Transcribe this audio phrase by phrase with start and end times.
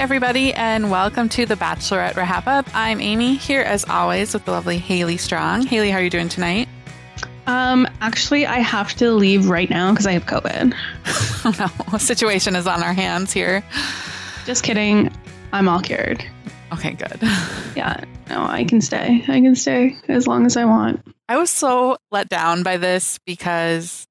[0.00, 2.66] Everybody, and welcome to the Bachelorette Wrap Up.
[2.72, 5.66] I'm Amy here as always with the lovely Haley Strong.
[5.66, 6.70] Haley, how are you doing tonight?
[7.46, 10.72] Um, actually, I have to leave right now because I have COVID.
[11.44, 13.62] oh no, situation is on our hands here.
[14.46, 15.12] Just kidding.
[15.52, 16.24] I'm all cured.
[16.72, 17.18] Okay, good.
[17.76, 19.22] Yeah, no, I can stay.
[19.28, 21.06] I can stay as long as I want.
[21.28, 24.06] I was so let down by this because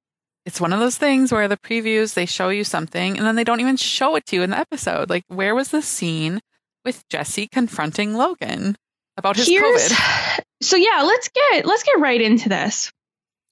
[0.50, 3.44] it's one of those things where the previews they show you something and then they
[3.44, 5.08] don't even show it to you in the episode.
[5.08, 6.40] Like, where was the scene
[6.84, 8.76] with Jesse confronting Logan
[9.16, 10.44] about his Here's- COVID?
[10.62, 12.92] So yeah, let's get let's get right into this.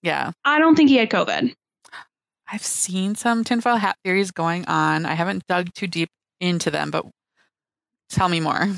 [0.03, 1.55] Yeah, I don't think he had COVID.
[2.53, 5.07] I've seen some tinfoil hat theories going on.
[5.07, 6.11] I haven't dug too deep
[6.41, 7.07] into them, but
[8.11, 8.69] tell me more.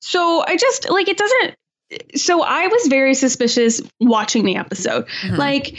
[0.00, 1.54] So I just like it doesn't.
[2.16, 5.06] So I was very suspicious watching the episode.
[5.24, 5.38] Mhm.
[5.38, 5.74] Like,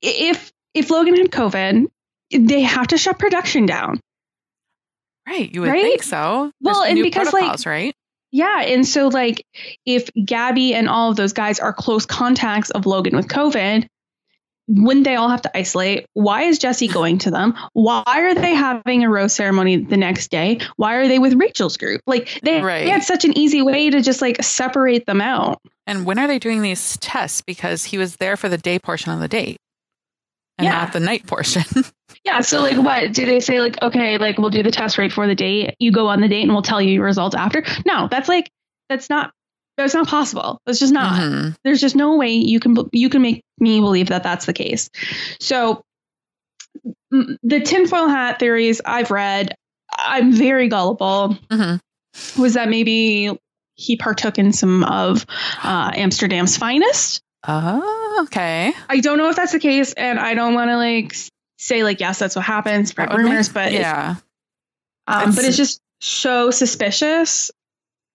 [0.00, 1.86] if if Logan had COVID,
[2.32, 4.00] they have to shut production down.
[5.26, 5.82] right, you would right?
[5.82, 6.50] think so.
[6.60, 7.94] Well, and new because, like, right?
[8.32, 9.44] Yeah, and so like
[9.84, 13.86] if Gabby and all of those guys are close contacts of Logan with COVID,
[14.68, 16.06] wouldn't they all have to isolate?
[16.14, 17.56] Why is Jesse going to them?
[17.72, 20.60] Why are they having a rose ceremony the next day?
[20.76, 22.02] Why are they with Rachel's group?
[22.06, 22.84] Like they, Right.
[22.84, 25.58] they had such an easy way to just like separate them out.
[25.88, 27.40] And when are they doing these tests?
[27.42, 29.56] Because he was there for the day portion of the date
[30.60, 30.80] and Yeah.
[30.80, 31.64] not the night portion.
[32.24, 35.10] Yeah, so like what do they say like okay, like we'll do the test right
[35.10, 35.74] for the date.
[35.78, 37.64] You go on the date and we'll tell you your results after.
[37.86, 38.50] No, that's like
[38.90, 39.32] that's not
[39.78, 40.60] that's not possible.
[40.66, 41.18] That's just not.
[41.18, 41.56] Mhm.
[41.64, 44.90] There's just no way you can you can make me believe that that's the case.
[45.40, 45.82] So
[47.10, 49.54] the tinfoil hat theories I've read,
[49.96, 51.38] I'm very gullible.
[51.50, 51.80] Mhm.
[52.38, 53.30] Was that maybe
[53.76, 55.24] he partook in some of
[55.62, 57.22] uh, Amsterdam's finest?
[57.46, 58.72] Oh, okay.
[58.88, 61.14] I don't know if that's the case, and I don't want to like
[61.58, 64.16] say like yes, that's what happens, spread That would make- rumors, but it's, yeah.
[65.06, 67.50] um, It's- but it's just so suspicious.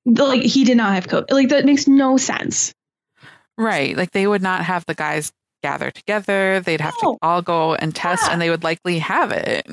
[0.06, 1.32] Like he did not have COVID.
[1.32, 2.74] Like that makes no sense.
[3.58, 3.98] Right.
[3.98, 5.32] Like they would not have the guys
[5.64, 6.60] gather together.
[6.60, 7.14] They'd have No.
[7.14, 8.34] to all go and test Yeah.
[8.34, 9.66] and they would likely have it.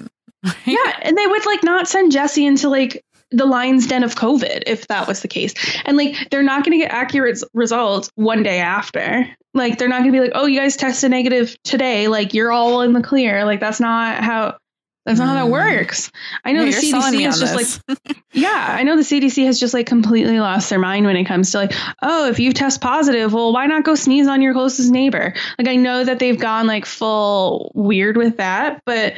[0.65, 4.65] Yeah, and they would like not send Jesse into like the lion's den of COVID
[4.67, 5.55] if that was the case.
[5.85, 9.27] And like they're not going to get accurate results one day after.
[9.55, 12.09] Like they're not going to be like, "Oh, you guys tested negative today.
[12.09, 14.57] Like you're all in the clear." Like that's not how
[15.05, 15.51] that's not how that Mm.
[15.51, 16.11] works.
[16.45, 17.57] I know Yeah, the CDC is just
[17.87, 17.99] this.
[17.99, 21.25] like yeah, I know the CDC has just like completely lost their mind when it
[21.25, 24.55] comes to like, oh, if you test positive, well, why not go sneeze on your
[24.55, 25.35] closest neighbor?
[25.59, 29.15] Like I know that they've gone like full weird with that, but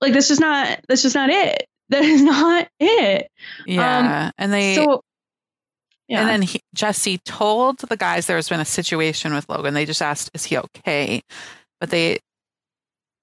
[0.00, 1.68] like that's just not that's just not it.
[1.92, 3.30] That is not it.
[3.66, 4.30] yeah.
[4.38, 5.02] and they Um, So
[6.08, 6.20] yeah.
[6.20, 9.74] and then he, Jesse told the guys there has been a situation with Logan.
[9.74, 11.22] They just asked, "Is he okay?"
[11.80, 12.18] But they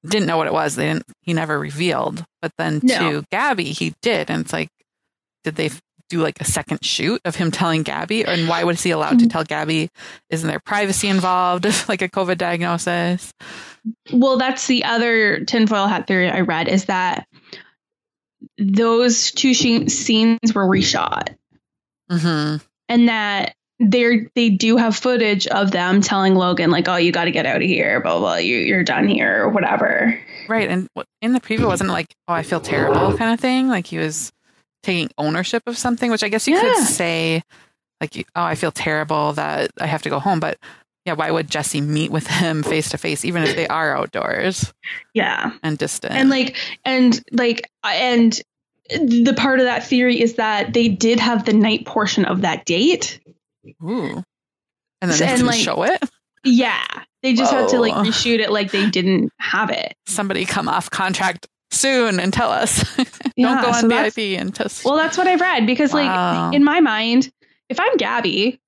[0.07, 0.75] didn't know what it was.
[0.75, 1.05] They didn't.
[1.21, 2.23] He never revealed.
[2.41, 2.97] But then No.
[3.21, 4.69] to Gabby, he did, and it's like,
[5.43, 5.71] did they
[6.09, 8.25] do like a second shoot of him telling Gabby?
[8.25, 9.31] And why was he allowed to Mm.
[9.31, 9.89] tell Gabby?
[10.29, 11.65] Isn't there privacy involved?
[11.89, 13.31] like a COVID diagnosis?
[14.11, 17.27] well, that's the other tinfoil hat theory I read is that
[18.57, 21.35] those two she- scenes were reshot.
[22.09, 22.57] hmm
[22.87, 27.25] and that they they do have footage of them telling Logan like, "Oh, you got
[27.25, 28.35] to get out of here, blah blah, blah.
[28.37, 30.19] You, you're done here, or whatever."
[30.49, 30.67] Right.
[30.69, 30.89] And
[31.21, 33.67] in the preview, wasn't it like, oh, I feel terrible kind of thing?
[33.69, 34.31] Like he was
[34.83, 36.61] taking ownership of something, which I guess you Yeah.
[36.73, 37.43] could say,
[38.01, 40.39] like, oh, I feel terrible that I have to go home.
[40.39, 40.57] But
[41.09, 44.71] yeah, why would Jesse meet with him face to face, even if they are outdoors
[45.15, 46.13] Yeah, and distant?
[46.13, 48.39] and like, and like, and
[48.89, 52.65] the part of that theory is that they did have the night portion of that
[52.65, 53.19] date.
[53.83, 54.23] Ooh.
[55.01, 55.99] And then they and, like, show it?
[56.43, 56.85] Yeah.
[57.23, 57.61] They just Whoa.
[57.61, 59.95] had to like reshoot it like they didn't have it.
[60.05, 62.83] Somebody come off contract soon and tell us.
[63.37, 64.85] Don't go on so VIP and test.
[64.85, 66.45] Well, that's what I've read because, wow.
[66.45, 67.31] like, in my mind,
[67.67, 68.59] if I'm Gabby,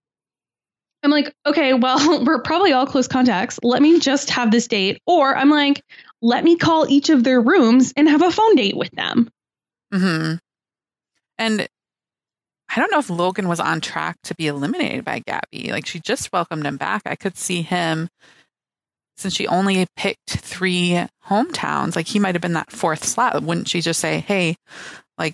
[1.04, 3.60] I'm like, okay, well, we're probably all close contacts.
[3.64, 5.02] Let me just have this date.
[5.06, 5.84] Or I'm like,
[6.22, 9.30] let me call each of their rooms and have a phone date with them.
[9.92, 10.36] Hmm.
[11.38, 11.68] And
[12.74, 15.72] I don't know if Logan was on track to be eliminated by Gabby.
[15.72, 17.02] Like she just welcomed him back.
[17.06, 18.08] I could see him
[19.18, 23.42] since she only picked three hometowns, like he might have been that fourth slot.
[23.44, 24.56] Wouldn't she just say, Hey,
[25.18, 25.34] like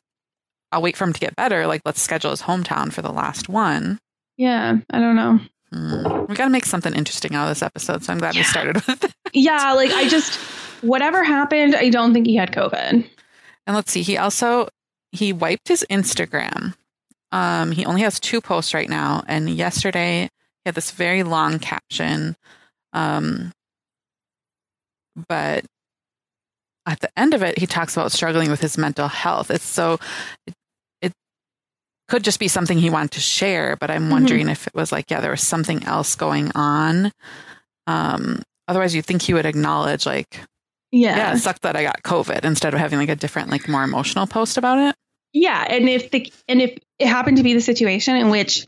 [0.72, 3.48] I'll wait for him to get better, like let's schedule his hometown for the last
[3.48, 4.00] one?
[4.38, 5.40] Yeah, I don't know.
[5.74, 6.28] Mm.
[6.28, 8.42] We got to make something interesting out of this episode, so I'm glad yeah.
[8.42, 9.14] we started with it.
[9.34, 10.40] yeah, like I just
[10.82, 13.10] whatever happened, I don't think he had COVID.
[13.66, 14.70] And let's see, he also
[15.12, 16.76] he wiped his Instagram.
[17.32, 21.60] Um, he only has two posts right now, and yesterday he had this very long
[21.60, 22.36] caption.
[22.94, 23.52] Um,
[25.28, 25.66] but
[26.86, 29.52] at the end of it, he talks about struggling with his mental health.
[29.52, 30.00] It's so
[32.08, 34.50] could just be something he wanted to share, but I'm wondering mm-hmm.
[34.50, 37.12] if it was like, yeah, there was something else going on.
[37.86, 40.42] Um, otherwise, you think he would acknowledge like,
[40.92, 43.68] yeah, yeah, it sucked that I got COVID instead of having like a different, like
[43.68, 44.96] more emotional post about it.
[45.34, 48.66] Yeah, and if the and if it happened to be the situation in which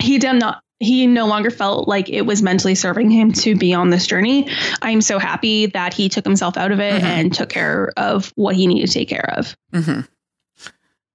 [0.00, 3.74] he did not he no longer felt like it was mentally serving him to be
[3.74, 4.48] on this journey.
[4.80, 7.04] I'm so happy that he took himself out of it mm-hmm.
[7.04, 9.54] and took care of what he needed to take care of.
[9.74, 10.00] Mm-hmm.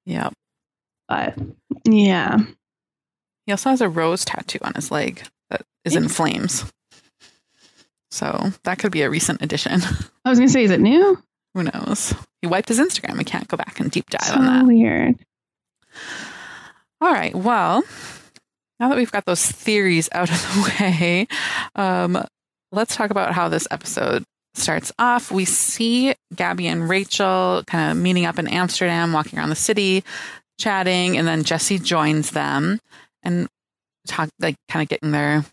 [0.06, 0.30] Yeah.
[1.08, 1.38] But
[1.86, 2.40] yeah.
[3.46, 6.66] He also has a rose tattoo on his leg that is in flames.
[8.10, 9.82] So that could be a recent addition.
[10.26, 11.22] I was going to say, is it new?
[11.54, 12.14] Who knows?
[12.42, 13.18] He wiped his Instagram.
[13.18, 14.66] We can't go back and deep dive so on that.
[14.66, 15.16] weird.
[17.02, 17.36] All right.
[17.36, 17.84] Well,
[18.80, 21.28] now that we've got those theories out of the way,
[21.76, 22.24] um,
[22.72, 24.24] let's talk about how this episode
[24.54, 25.32] starts off.
[25.32, 30.04] We see Gabby and Rachel kind of meeting up in Amsterdam, walking around the city,
[30.58, 32.80] chatting, and then Jesse joins them
[33.24, 33.48] and
[34.08, 35.46] talk like kind of getting their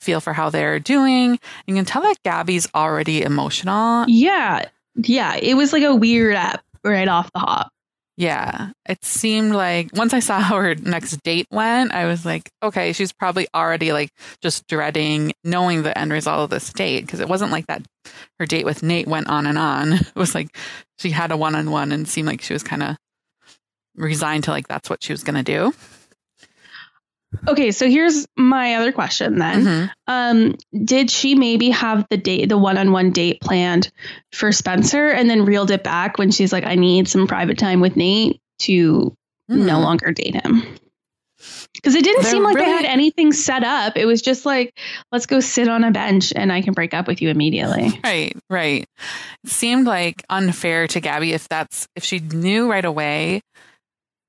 [0.00, 1.38] feel for how they're doing.
[1.66, 4.04] You can tell that Gabby's already emotional.
[4.08, 4.66] Yeah.
[4.96, 5.36] Yeah.
[5.36, 7.70] It was like a weird app right off the hop.
[8.16, 12.48] Yeah, it seemed like once I saw how her next date went, I was like,
[12.62, 14.10] okay, she's probably already like
[14.40, 17.82] just dreading knowing the end result of this date because it wasn't like that.
[18.38, 19.94] Her date with Nate went on and on.
[20.14, 20.56] It was like
[20.98, 22.96] she had a one on one and seemed like she was kind of
[23.96, 25.74] resigned to like that's what she was going to do.
[27.48, 29.64] Okay, so here's my other question then.
[29.64, 29.86] Mm-hmm.
[30.06, 33.90] Um, did she maybe have the date, the one-on-one date planned
[34.32, 37.80] for Spencer, and then reeled it back when she's like, "I need some private time
[37.80, 39.16] with Nate to
[39.50, 39.66] mm-hmm.
[39.66, 40.62] no longer date him"?
[41.74, 42.66] Because it didn't They're seem like really...
[42.66, 43.96] they had anything set up.
[43.96, 44.78] It was just like,
[45.12, 48.36] "Let's go sit on a bench, and I can break up with you immediately." Right,
[48.48, 48.86] right.
[49.42, 53.42] It seemed like unfair to Gabby if that's if she knew right away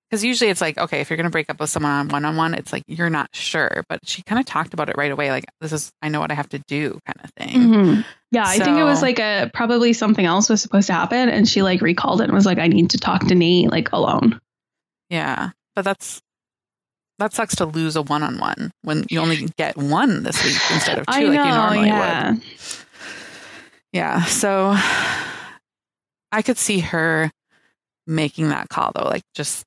[0.10, 2.54] because usually it's like okay if you're going to break up with someone on one-on-one
[2.54, 5.46] it's like you're not sure but she kind of talked about it right away like
[5.62, 8.02] this is i know what i have to do kind of thing mm-hmm.
[8.32, 11.30] yeah so, i think it was like a probably something else was supposed to happen
[11.30, 13.92] and she like recalled it and was like i need to talk to nate like
[13.92, 14.40] alone
[15.10, 16.22] yeah but that's
[17.18, 21.06] that sucks to lose a one-on-one when you only get one this week instead of
[21.08, 22.32] two know, like you normally yeah.
[22.32, 22.42] would
[23.92, 24.74] yeah so
[26.32, 27.32] i could see her
[28.08, 29.66] making that call though like just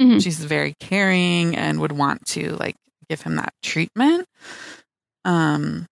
[0.00, 0.18] Mm-hmm.
[0.18, 2.76] She's very caring and would want to like
[3.08, 4.26] give him that treatment.
[5.24, 5.86] Um,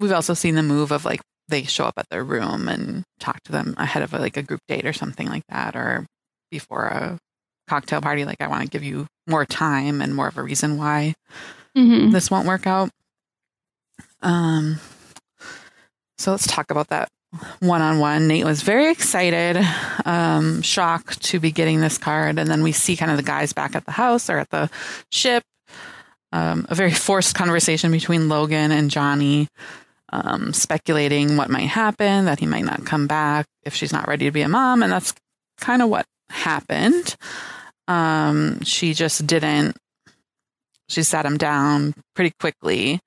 [0.00, 3.40] we've also seen the move of like they show up at their room and talk
[3.44, 6.06] to them ahead of a, like a group date or something like that, or
[6.50, 7.18] before a
[7.68, 8.24] cocktail party.
[8.24, 11.14] Like, I want to give you more time and more of a reason why
[11.76, 12.10] mm-hmm.
[12.10, 12.90] this won't work out.
[14.20, 14.78] Um,
[16.18, 17.08] so let's talk about that
[17.60, 18.26] one on one.
[18.26, 19.62] Nate was very excited,
[20.04, 22.38] um, shocked to be getting this card.
[22.38, 24.70] And then we see kind of the guys back at the house or at the
[25.10, 25.42] ship.
[26.32, 29.48] Um, a very forced conversation between Logan and Johnny,
[30.10, 34.26] um, speculating what might happen, that he might not come back if she's not ready
[34.26, 34.82] to be a mom.
[34.82, 35.14] And that's
[35.58, 37.16] kind of what happened.
[37.86, 39.76] Um, she just didn't
[40.88, 43.00] she sat him down pretty quickly.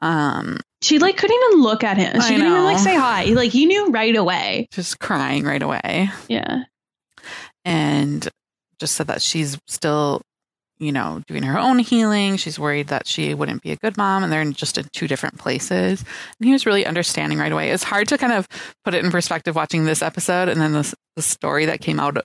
[0.00, 2.20] Um, she like couldn't even look at him.
[2.20, 2.52] She I didn't know.
[2.52, 3.24] even like say hi.
[3.24, 4.68] Like he knew right away.
[4.70, 6.10] Just crying right away.
[6.28, 6.64] Yeah.
[7.64, 8.28] And
[8.78, 10.20] just said that she's still,
[10.78, 12.36] you know, doing her own healing.
[12.36, 15.08] She's worried that she wouldn't be a good mom and they're in just in two
[15.08, 16.04] different places.
[16.38, 17.70] And he was really understanding right away.
[17.70, 18.46] It's hard to kind of
[18.84, 22.18] put it in perspective watching this episode and then the, the story that came out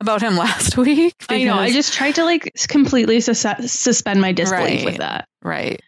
[0.00, 1.16] about him last week.
[1.28, 1.56] I know.
[1.56, 5.26] I just tried to like completely sus- suspend my disbelief with that.
[5.42, 5.82] Right.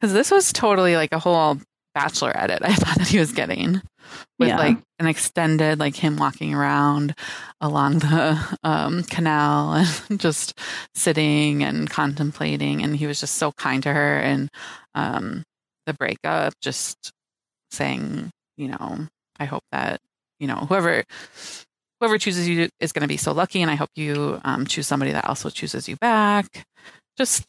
[0.00, 1.58] Because this was totally like a whole
[1.94, 3.80] bachelor edit I thought that he was getting
[4.38, 4.58] with Yeah.
[4.58, 7.14] like an extended, like him walking around
[7.60, 9.74] along the um, canal
[10.08, 10.58] and just
[10.94, 12.82] sitting and contemplating.
[12.82, 14.18] And he was just so kind to her.
[14.18, 14.48] And
[14.94, 15.44] um,
[15.86, 17.12] the breakup, just
[17.70, 19.06] saying, you know,
[19.38, 20.00] I hope that,
[20.40, 21.04] you know, whoever.
[22.00, 24.86] Whoever chooses you is going to be so lucky, and I hope you um, choose
[24.86, 26.66] somebody that also chooses you back.
[27.16, 27.44] Just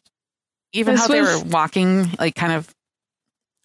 [0.75, 2.69] even This how they was- were walking, like kind of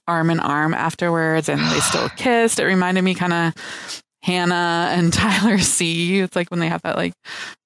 [0.06, 2.58] arm in arm afterwards, and they still kissed.
[2.58, 6.20] It reminded me kind of Hannah and Tyler C.
[6.20, 7.12] It's like when they have that like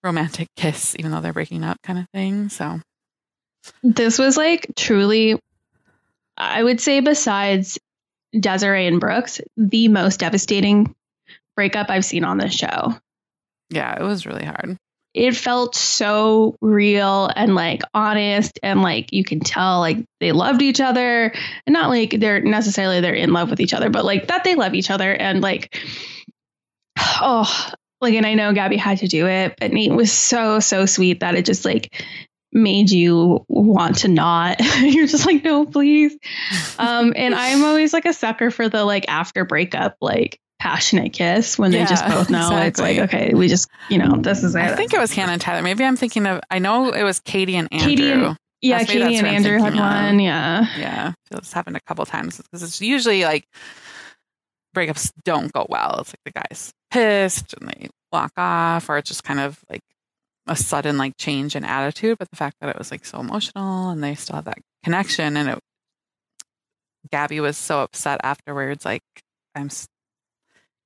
[0.03, 2.49] romantic kiss, even though they're breaking up, kind of thing.
[2.49, 2.81] So
[3.83, 5.39] This was like truly,
[6.37, 7.79] I would say, besides
[8.39, 10.95] Desiree and Brooks, the most devastating
[11.57, 12.95] breakup I've seen on this show.
[13.71, 14.77] yeah, it was really hard.
[15.15, 20.61] It felt so real and like honest, and like you can tell like they loved
[20.61, 21.33] each other,
[21.67, 24.57] and not like they're necessarily they're in love with each other, but like that they
[24.57, 25.79] love each other, and like
[26.99, 30.85] oh, like and I know Gabby had to do it, but Nate was so so
[30.85, 32.05] sweet that it just like
[32.55, 34.61] made you want to not.
[34.81, 36.17] You're just like, no, please.
[36.77, 41.59] Um, and I'm always like a sucker for the like after breakup, like passionate kiss
[41.59, 44.61] when they just both know it's like, okay, we just, you know, this is it.
[44.63, 45.63] I think it was Hannah and Tyler.
[45.63, 46.41] Maybe I'm thinking of.
[46.51, 47.89] I know it was Katie and Andrew.
[47.89, 49.87] Katie and- yeah, That's- Katie and I'm Andrew had thinking of.
[50.05, 50.21] one.
[50.21, 50.67] Yeah.
[50.79, 53.45] Yeah, it's happened a couple times because it's usually like
[54.75, 55.99] breakups don't go well.
[56.01, 59.83] It's like the guy's pissed and they walk off, or it's just kind of like
[60.47, 62.17] a sudden like change in attitude.
[62.19, 65.37] But the fact that it was like so emotional and they still have that connection,
[65.37, 65.59] and it,
[67.13, 68.85] Gabby was so upset afterwards.
[68.87, 69.03] Like
[69.55, 69.69] I'm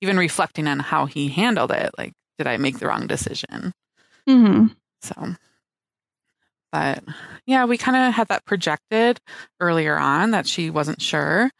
[0.00, 1.90] even reflecting on how he handled it.
[1.98, 3.72] Like, did I make the wrong decision?
[4.26, 4.66] hmm
[5.02, 5.34] So,
[6.72, 7.02] but
[7.46, 9.20] yeah, we kind of had that projected
[9.60, 11.50] earlier on that she wasn't sure.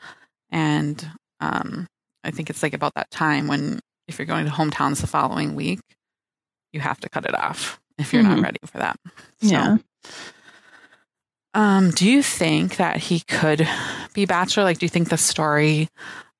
[0.50, 1.04] And
[1.40, 1.86] um,
[2.24, 5.54] I think it's like about that time when if you're going to hometowns the following
[5.54, 5.80] week,
[6.72, 8.42] you have to cut it off if you're not Mhm.
[8.42, 8.96] ready for that.
[9.40, 9.76] So, Yeah.
[11.54, 13.66] um, do you think that he could
[14.14, 14.64] be bachelor?
[14.64, 15.88] Like, do you think the story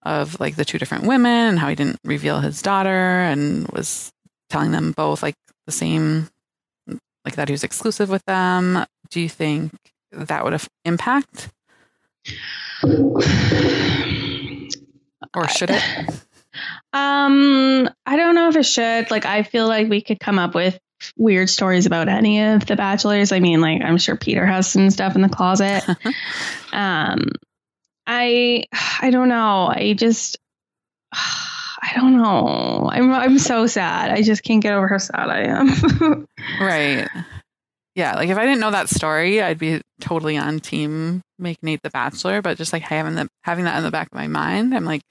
[0.03, 2.91] of like the two different women and how he didn't reveal his daughter
[3.21, 4.13] and was
[4.49, 5.35] telling them both like
[5.67, 6.29] the same,
[7.25, 8.85] like that he was exclusive with them?
[9.11, 9.73] Do you think
[10.13, 11.51] that would have impact,
[15.35, 15.83] or should it?
[16.93, 19.11] Um, I don't know if it should.
[19.11, 20.79] Like, I feel like we could come up with
[21.17, 23.33] weird stories about any of the bachelors.
[23.33, 25.85] I mean, like, I'm sure Peter has some stuff in the closet.
[26.73, 27.29] um,
[28.09, 28.65] I,
[29.01, 29.69] I don't know.
[29.73, 30.39] I just,
[31.13, 32.89] I don't know.
[32.91, 34.11] I'm, I'm so sad.
[34.11, 36.27] I just can't get over how sad I am.
[36.61, 37.07] Right.
[37.95, 41.83] Yeah, like if I didn't know that story, I'd be totally on team make Nate
[41.83, 42.43] the Bachelor.
[42.43, 45.03] But just like having the having that in the back of my mind, I'm like,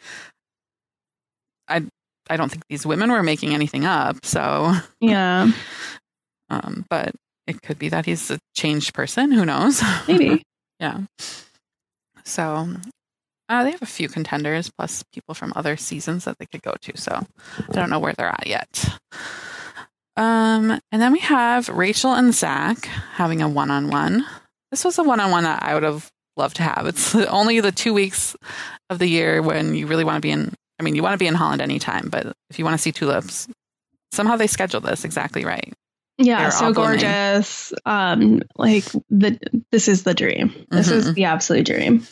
[1.68, 1.86] I
[2.30, 4.26] I don't think these women were making anything up.
[4.26, 5.52] So, yeah,
[6.50, 7.14] um, but
[7.46, 9.34] it could be that he's a changed person.
[9.34, 9.84] Who knows?
[10.08, 10.44] maybe.
[10.80, 11.02] yeah.
[12.28, 12.68] So.
[13.50, 16.74] Uh, they have a few contenders plus people from other seasons that they could go
[16.82, 16.98] to.
[16.98, 17.26] So
[17.58, 19.00] I don't know where they're at yet.
[20.18, 24.26] Um, and then we have Rachel and Zach having a one on one.
[24.72, 26.88] This was a one on one that I would have loved to have.
[26.88, 28.36] It's only the two weeks
[28.90, 30.54] of the year when you really want to be in.
[30.80, 32.92] I mean, you want to be in Holland anytime, but if you want to see
[32.92, 33.48] tulips,
[34.12, 35.74] somehow they scheduled this exactly right.
[36.18, 37.74] Yeah, They're so gorgeous.
[37.86, 39.40] Um, like the
[39.72, 40.54] this is the dream.
[40.70, 41.14] This is Mhm.
[41.16, 42.08] the absolute dream.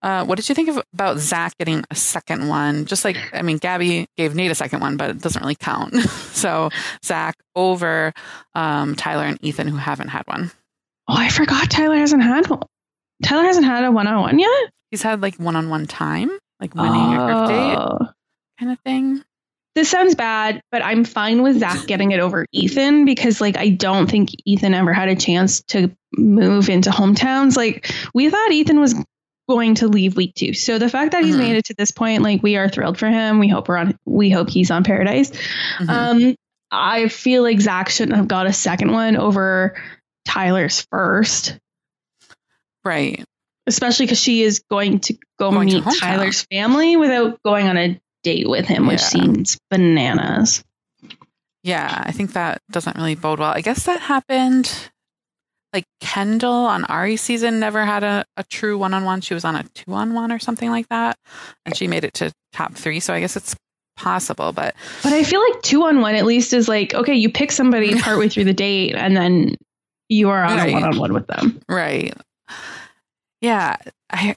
[0.00, 2.84] Uh, what did you think of, about Zach getting a second one?
[2.86, 5.94] Just like, I mean, Gabby gave Nate a second one, but it doesn't really count.
[6.32, 6.70] so
[7.04, 8.12] Zach over
[8.54, 10.52] um, Tyler and Ethan, who haven't had one.
[11.08, 12.62] Oh, I forgot Tyler hasn't had one.
[13.24, 14.70] Tyler hasn't had a one on one yet.
[14.92, 17.98] He's had like one on one time, like winning a group date Oh.
[18.60, 19.24] kind of thing.
[19.74, 23.68] This sounds bad, but I'm fine with Zach getting it over Ethan because, like, I
[23.68, 27.56] don't think Ethan ever had a chance to move into hometowns.
[27.56, 28.94] Like, we thought Ethan was
[29.48, 31.40] going to leave week two, so the fact that he's Mhm.
[31.40, 33.38] made it to this point, like, we are thrilled for him.
[33.38, 33.96] We hope we're on.
[34.04, 35.30] We hope he's on Paradise.
[35.78, 35.88] Mhm.
[35.88, 36.34] Um,
[36.72, 39.80] I feel like Zach shouldn't have got a second one over
[40.26, 41.56] Tyler's first,
[42.84, 43.24] right.
[43.66, 45.98] especially because she is going to go Going meet hometown.
[46.00, 49.06] Tyler's family without going on a date with him, which Yeah.
[49.06, 50.62] seems bananas.
[51.62, 53.52] Yeah, I think that doesn't really bode well.
[53.52, 54.90] I guess that happened.
[55.72, 59.20] Like Kendall on Ari's season never had a, a true one on one.
[59.22, 61.16] She was on a two on one or something like that.
[61.64, 63.00] And she made it to top three.
[63.00, 63.54] So I guess it's
[63.96, 64.52] possible.
[64.52, 67.50] But but I feel like two on one at least is like okay, you pick
[67.52, 69.56] somebody partway through the date, and then
[70.08, 70.70] you are on right.
[70.70, 71.60] a one on one with them.
[71.68, 72.14] Right.
[73.40, 73.76] Yeah.
[74.10, 74.34] I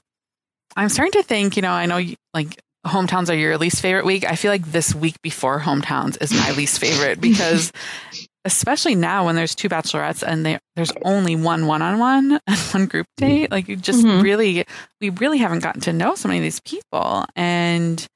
[0.76, 1.56] I'm starting to think.
[1.56, 4.24] You know, I know you, like hometowns are your least favorite week.
[4.28, 7.72] I feel like this week before hometowns is my least favorite because
[8.44, 13.06] especially now when there's two bachelorettes and they, there's only one one-on-one and one group
[13.16, 14.20] date like you just mm-hmm.
[14.20, 14.64] really
[15.00, 18.06] we really haven't gotten to know so many of these people and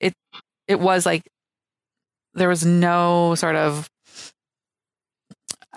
[0.00, 0.14] it
[0.66, 1.22] it was like
[2.34, 3.88] there was no sort of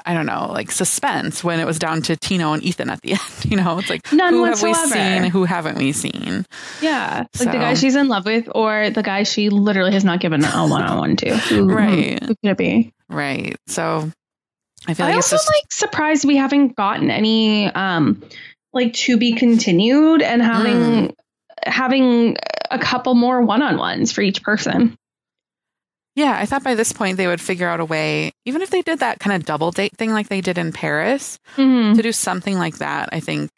[0.06, 3.12] I don't know, like suspense when it was down to Tino and Ethan at the
[3.12, 3.46] end.
[3.46, 4.78] You know, it's like None who whatsoever.
[4.78, 6.46] have we seen, who haven't we seen?
[6.82, 7.46] Yeah, so.
[7.46, 10.44] like the guy she's in love with, or the guy she literally has not given
[10.44, 11.36] a one-on-one to.
[11.36, 12.20] Who, right?
[12.20, 12.94] Who, who could it be?
[13.10, 13.56] Right.
[13.68, 14.12] So
[14.88, 15.50] I feel like I also just...
[15.50, 18.24] like surprised we haven't gotten any um
[18.74, 21.16] like to be continued and having mm.
[21.64, 22.38] having
[22.70, 24.98] a couple more one-on-ones for each person.
[26.16, 28.82] Yeah, I thought by this point they would figure out a way, even if they
[28.82, 31.96] did that kind of double date thing like they did in Paris, mm-hmm.
[31.96, 33.10] to do something like that.
[33.14, 33.50] I think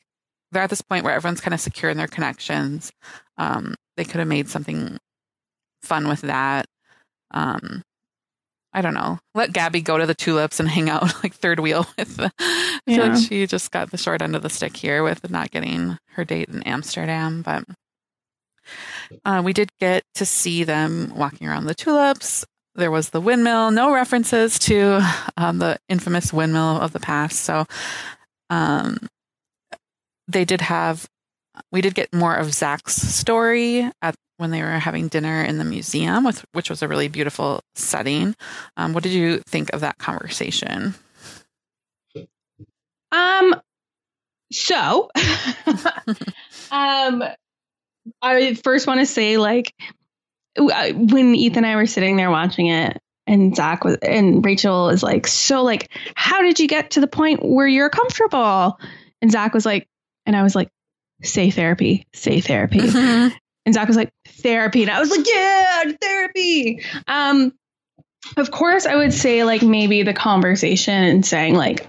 [0.51, 2.91] they're at this point where everyone's kind of secure in their connections.
[3.37, 4.99] Um, they could have made something
[5.81, 6.67] fun with that.
[7.31, 7.81] Um,
[8.71, 9.19] I don't know.
[9.35, 12.17] Let Gabby go to the tulips and hang out like third wheel with.
[12.17, 15.29] The, I feel like she just got the short end of the stick here with
[15.29, 17.63] not getting her date in Amsterdam, but
[19.25, 22.45] uh, we did get to see them walking around the tulips.
[22.75, 23.71] There was the windmill.
[23.71, 25.01] No references to
[25.37, 27.41] um, the infamous windmill of the past.
[27.41, 27.65] So,
[28.49, 28.97] um,
[30.27, 31.07] they did have.
[31.71, 35.63] We did get more of Zach's story at when they were having dinner in the
[35.63, 38.35] museum, with which was a really beautiful setting.
[38.75, 40.95] Um, what did you think of that conversation?
[43.11, 43.61] Um,
[44.51, 45.09] so,
[46.71, 47.23] um,
[48.21, 49.73] I first want to say like
[50.57, 55.01] when Ethan and I were sitting there watching it, and Zach was and Rachel is
[55.01, 58.79] like, so like, how did you get to the point where you're comfortable?
[59.21, 59.87] And Zach was like,
[60.25, 60.69] and I was like,
[61.23, 62.79] say therapy, say therapy.
[62.79, 63.35] Mm-hmm.
[63.65, 64.81] And Zach was like, therapy.
[64.81, 66.83] And I was like, yeah, therapy.
[67.07, 67.53] Um,
[68.35, 71.87] of course, I would say like maybe the conversation and saying like,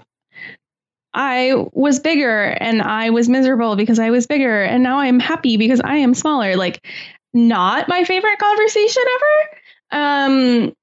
[1.15, 5.55] I was bigger and I was miserable because I was bigger and now I'm happy
[5.55, 6.57] because I am smaller.
[6.57, 6.85] Like,
[7.33, 10.03] not my favorite conversation ever.
[10.03, 10.73] Um,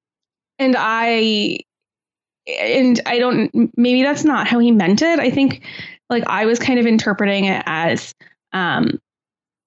[0.58, 1.58] and I,
[2.46, 5.18] and I don't, maybe that's not how he meant it.
[5.18, 5.62] I think
[6.08, 8.14] like I was kind of interpreting it as,
[8.52, 8.98] um,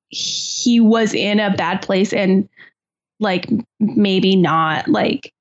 [0.10, 2.50] he was in a bad place and
[3.20, 3.48] like
[3.80, 5.32] maybe not like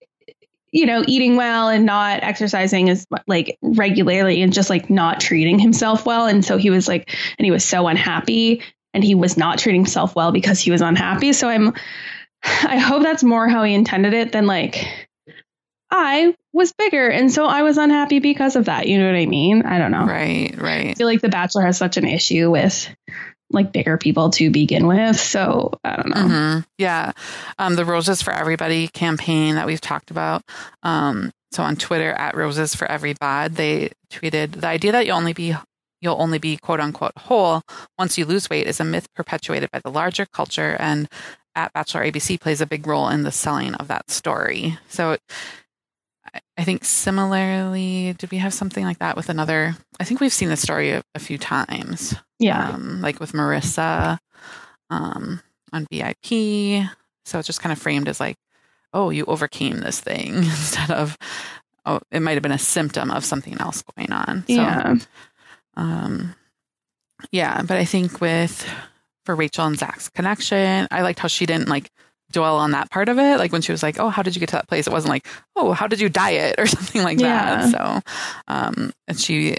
[0.74, 5.58] you know eating well and not exercising as like regularly and just like not treating
[5.58, 7.08] himself well and so he was like
[7.38, 8.60] and he was so unhappy
[8.92, 11.72] and he was not treating himself well because he was unhappy so i'm
[12.44, 15.08] i hope that's more how he intended it than like
[15.96, 18.88] I was bigger and so I was unhappy because of that.
[18.88, 19.62] You know what I mean?
[19.62, 20.04] I don't know.
[20.04, 20.88] Right, right.
[20.88, 22.88] I feel like The Bachelor has such an issue with
[23.54, 25.18] like bigger people to begin with.
[25.18, 26.16] So I don't know.
[26.16, 26.60] Mm-hmm.
[26.78, 27.12] Yeah.
[27.58, 30.42] Um, the Roses for Everybody campaign that we've talked about.
[30.82, 35.16] Um, so on Twitter at Roses for Every Bod, they tweeted the idea that you'll
[35.16, 35.54] only be
[36.00, 37.62] you'll only be quote unquote whole
[37.98, 41.08] once you lose weight is a myth perpetuated by the larger culture and
[41.54, 44.76] at Bachelor ABC plays a big role in the selling of that story.
[44.88, 45.16] So
[46.56, 49.76] I think similarly, did we have something like that with another?
[50.00, 52.14] I think we've seen the story a, a few times.
[52.38, 52.70] Yeah.
[52.70, 54.18] Um, like with Marissa
[54.90, 55.40] um,
[55.72, 56.88] on VIP.
[57.24, 58.36] So it's just kind of framed as like,
[58.92, 61.16] oh, you overcame this thing instead of,
[61.86, 64.44] oh, it might have been a symptom of something else going on.
[64.46, 64.96] So, yeah.
[65.76, 66.34] Um,
[67.32, 67.62] yeah.
[67.62, 68.66] But I think with,
[69.24, 71.90] for Rachel and Zach's connection, I liked how she didn't like
[72.34, 73.38] dwell on that part of it.
[73.38, 75.10] Like when she was like, "Oh, how did you get to that place?" It wasn't
[75.10, 77.66] like, "Oh, how did you diet?" or something like yeah.
[77.66, 77.70] that.
[77.70, 78.10] So,
[78.48, 79.56] um, and she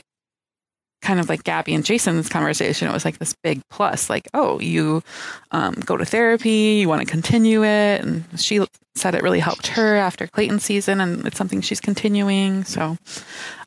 [1.02, 4.60] kind of like Gabby and Jason's conversation, it was like this big plus, like, "Oh,
[4.60, 5.04] you
[5.52, 9.68] um, go to therapy, you want to continue it," and she said it really helped
[9.68, 12.64] her after Clayton season, and it's something she's continuing.
[12.64, 12.98] So,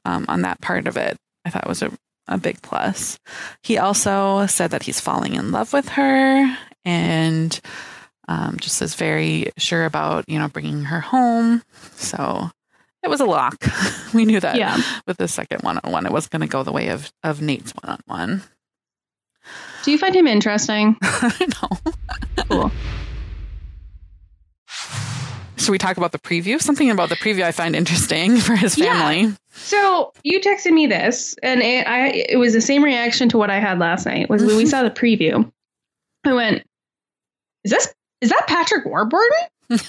[0.05, 1.91] um, on that part of it, I thought was a
[2.29, 3.19] a big plus.
[3.63, 7.59] He also said that he's falling in love with her and
[8.29, 11.63] um, just is very sure about you know bringing her home.
[11.97, 12.51] So
[13.03, 13.57] it was a lock.
[14.15, 14.81] we knew that yeah.
[15.07, 17.41] with the second one on one, it was going to go the way of of
[17.41, 18.43] Nate's one on one.
[19.85, 20.97] Do you find him interesting?
[21.03, 21.79] no.
[22.49, 22.71] cool.
[25.57, 26.61] Should we talk about the preview?
[26.61, 29.21] Something about the preview I find interesting for his family.
[29.23, 29.33] Yeah.
[29.53, 33.51] So you texted me this, and it, I it was the same reaction to what
[33.51, 34.29] I had last night.
[34.29, 35.51] Was when we saw the preview.
[36.25, 36.65] I went,
[37.65, 39.49] "Is this is that Patrick Warburton?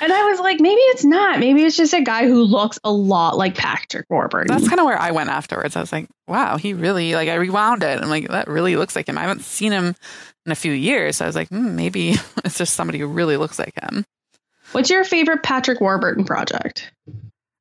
[0.00, 1.38] And I was like, maybe it's not.
[1.38, 4.54] Maybe it's just a guy who looks a lot like Patrick Warburton.
[4.54, 5.76] That's kind of where I went afterwards.
[5.76, 8.02] I was like, wow, he really like I rewound it.
[8.02, 9.16] I'm like, that really looks like him.
[9.16, 9.94] I haven't seen him
[10.44, 11.16] in a few years.
[11.16, 12.10] So I was like, hmm, maybe
[12.44, 14.04] it's just somebody who really looks like him.
[14.72, 16.92] What's your favorite Patrick Warburton project?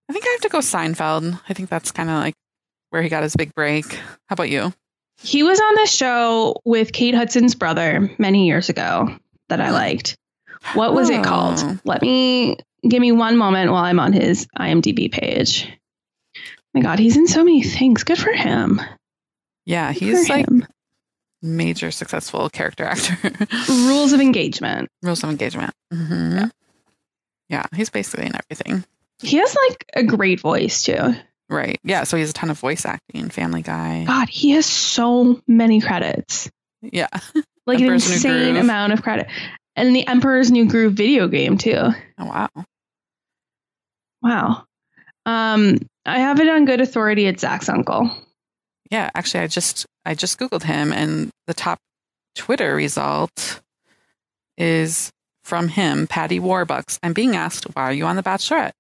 [0.10, 1.40] I think I have to go Seinfeld.
[1.48, 2.36] I think that's kind of like
[2.90, 3.86] where he got his big break.
[3.94, 4.74] How about you?
[5.22, 9.18] He was on the show with Kate Hudson's brother many years ago
[9.50, 10.16] that I liked.
[10.74, 11.24] What was it Oh.
[11.24, 11.80] called?
[11.86, 15.68] Let me give me one moment while I'm on his IMDb page.
[16.74, 18.04] my God, he's in so many things.
[18.04, 18.82] Good for him.
[19.66, 20.66] Yeah, Good he's like him.
[21.42, 23.18] major successful character actor.
[23.70, 24.90] rules of engagement.
[25.02, 25.72] Rules of engagement.
[25.92, 26.50] hmm Yeah.
[27.50, 27.66] Yeah.
[27.76, 28.84] he's basically in everything.
[29.22, 31.16] He has like a great voice too.
[31.48, 31.80] Right.
[31.84, 32.04] Yeah.
[32.04, 33.30] So he has a ton of voice acting.
[33.30, 34.04] Family Guy.
[34.06, 36.50] God, he has so many credits.
[36.92, 37.08] Yeah.
[37.68, 39.26] Like an Emperor's New insane amount of credit.
[39.76, 41.76] And the Emperor's New Groove video game too.
[42.20, 42.48] Oh wow.
[44.22, 44.66] Wow.
[45.26, 47.26] Um, I have it on good authority.
[47.26, 48.12] It's Zach's uncle.
[48.92, 49.10] Yeah.
[49.16, 51.80] Actually, I just I just googled him, and the top
[52.36, 53.62] Twitter result
[54.60, 55.10] is
[55.44, 57.00] from him, Patty Warbucks.
[57.02, 58.74] I'm being asked, "Why are you on The Bachelorette?"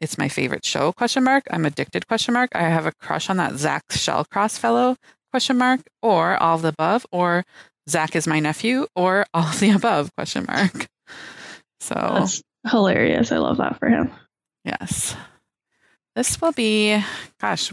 [0.00, 0.92] It's my favorite show?
[0.92, 1.44] Question mark.
[1.50, 2.06] I'm addicted?
[2.06, 2.50] Question mark.
[2.54, 4.96] I have a crush on that Zach Shallcross fellow?
[5.32, 5.80] Question mark.
[6.02, 7.06] Or all of the above?
[7.12, 7.44] Or
[7.88, 8.86] Zach is my nephew?
[8.96, 10.10] Or all of the above?
[10.16, 10.86] Question mark.
[11.80, 13.30] So That's hilarious.
[13.32, 14.10] I love that for him.
[14.64, 15.14] Yes.
[16.16, 17.02] This will be,
[17.40, 17.72] gosh,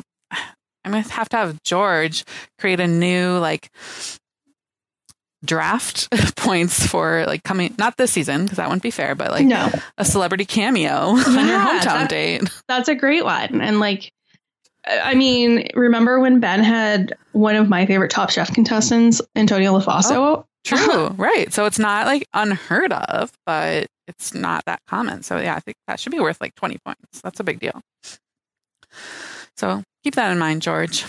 [0.83, 2.23] I'm to have to have George
[2.59, 3.71] create a new, like,
[5.43, 9.45] draft points for, like, coming, not this season, because that wouldn't be fair, but, like,
[9.45, 12.43] no, a celebrity cameo on your hometown that- date.
[12.67, 13.61] that's a great one.
[13.61, 14.11] And like,
[14.87, 20.11] I mean, remember when Ben had one of my favorite Top Chef contestants, Antonia Lofaso?
[20.11, 21.07] Oh, true.
[21.17, 21.51] right.
[21.51, 25.23] So it's not, like, unheard of, but it's not that common.
[25.23, 27.21] So, yeah, I think that should be worth, like, 20 points.
[27.23, 27.81] That's a big deal.
[29.57, 31.05] So keep that in mind, George.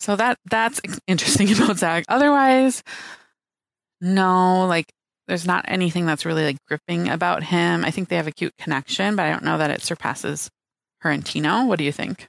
[0.00, 2.04] So that that's interesting about Zach.
[2.08, 2.82] Otherwise,
[4.00, 4.86] no, like
[5.26, 7.84] there's not anything that's really like gripping about him.
[7.84, 10.50] I think they have a cute connection, but I don't know that it surpasses
[11.06, 11.64] her and Tino.
[11.64, 12.28] What do you think?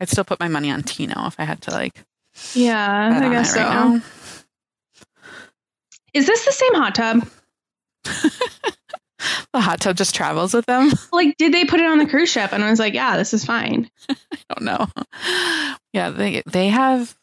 [0.00, 2.04] I'd still put my money on Tino if I had to like
[2.54, 3.60] Yeah, I guess so.
[3.60, 4.02] right.
[6.14, 7.28] Is this the same hot tub?
[9.52, 10.92] The hot tub just travels with them.
[11.12, 12.52] Like, did they put it on the cruise ship?
[12.52, 13.90] And I was like, yeah, this is fine.
[14.10, 14.16] I
[14.50, 14.86] don't know.
[15.94, 17.16] Yeah, they they have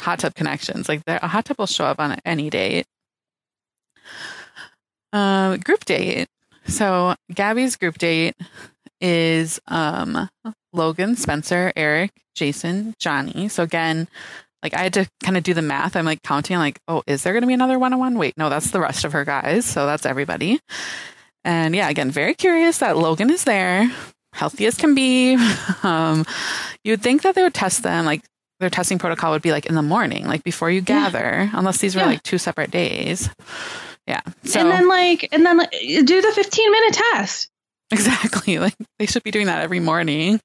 [0.00, 0.88] hot tub connections.
[0.88, 2.86] Like a hot tub will show up on any date.
[5.12, 6.28] Uh, group date.
[6.66, 8.34] So Gabby's group date
[9.02, 10.30] is um
[10.72, 13.48] Logan, Spencer, Eric, Jason, Johnny.
[13.48, 14.08] So again,
[14.62, 15.96] like I had to kind of do the math.
[15.96, 16.56] I'm like counting.
[16.56, 18.16] like, oh, is there going to be another one on one?
[18.16, 19.66] Wait, no, that's the rest of her guys.
[19.66, 20.60] So that's everybody.
[21.44, 23.90] And yeah, again, very curious that Logan is there,
[24.32, 25.36] healthy as can be.
[25.82, 26.24] Um,
[26.84, 28.22] you'd think that they would test them like
[28.60, 31.10] their testing protocol would be like in the morning, like before you Yeah.
[31.10, 32.06] gather, unless these were Yeah.
[32.06, 33.28] like two separate days.
[34.06, 34.20] Yeah.
[34.44, 37.48] So and then like, and then like, do the 15 minute test.
[37.92, 40.40] Exactly, like they should be doing that every morning.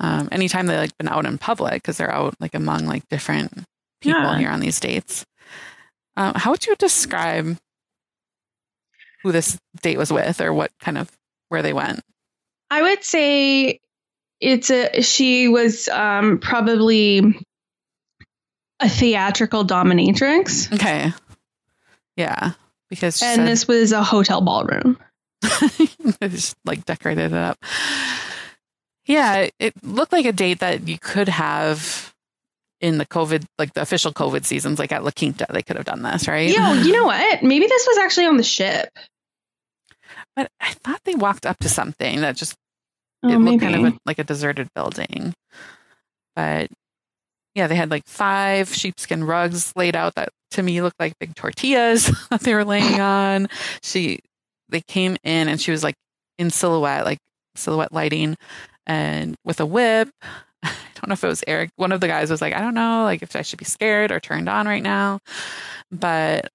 [0.00, 3.52] Um, anytime they like been out in public because they're out like among like different
[4.00, 4.38] people Yeah.
[4.38, 5.24] here on these dates.
[6.16, 7.56] Um, how would you describe
[9.22, 11.10] who this date was with, or what kind of
[11.48, 12.00] where they went?
[12.70, 13.78] I would say
[14.40, 17.44] it's a she was um probably
[18.80, 21.12] a theatrical dominatrix Okay.
[22.16, 22.52] Yeah,
[22.90, 24.96] because and said- this was a hotel ballroom.
[26.20, 27.58] they just like decorated it up.
[29.06, 32.14] Yeah, it, looked like a date that you could have
[32.80, 35.46] in the COVID, like the official COVID seasons, like at La Quinta.
[35.48, 36.50] They could have done this, right?
[36.50, 37.42] Yo, you know what?
[37.42, 38.90] Maybe this was actually on the ship.
[40.36, 42.54] But I thought they walked up to something that just
[43.22, 43.72] Oh, it looked maybe.
[43.72, 45.34] kind of a, like a deserted building.
[46.36, 46.70] But
[47.54, 51.34] yeah, they had like five sheepskin rugs laid out that to me looked like big
[51.34, 53.48] tortillas that they were laying on.
[53.82, 54.20] She
[54.68, 55.96] they came in and she was like
[56.38, 57.18] in silhouette, like
[57.54, 58.36] silhouette lighting
[58.86, 60.08] and with a whip.
[60.62, 61.70] I don't know if it was Eric.
[61.76, 64.10] One of the guys was like, I don't know, like if I should be scared
[64.10, 65.20] or turned on right now.
[65.90, 66.50] But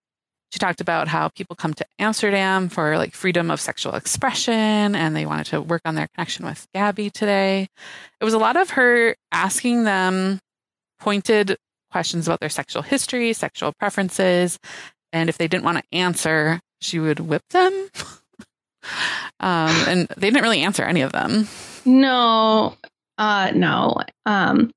[0.52, 5.15] she talked about how people come to Amsterdam for like freedom of sexual expression and
[5.15, 7.67] they wanted to work on their connection with Gabby today.
[8.21, 10.39] It was a lot of her asking them
[10.99, 11.58] pointed
[11.91, 14.60] questions about their sexual history, sexual preferences,
[15.12, 17.72] and if they didn't want to answer, she would whip them.
[19.39, 21.48] um, and they didn't really answer any of them.
[21.86, 22.76] No,
[23.17, 23.96] uh, no.
[24.26, 24.72] Um,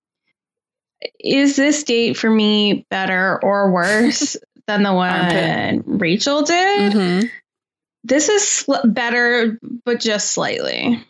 [1.21, 5.83] is this date for me better or worse than the one Armpit.
[5.87, 6.93] Rachel did?
[6.93, 7.31] Mhm.
[8.05, 11.05] This is sl- better, but just slightly.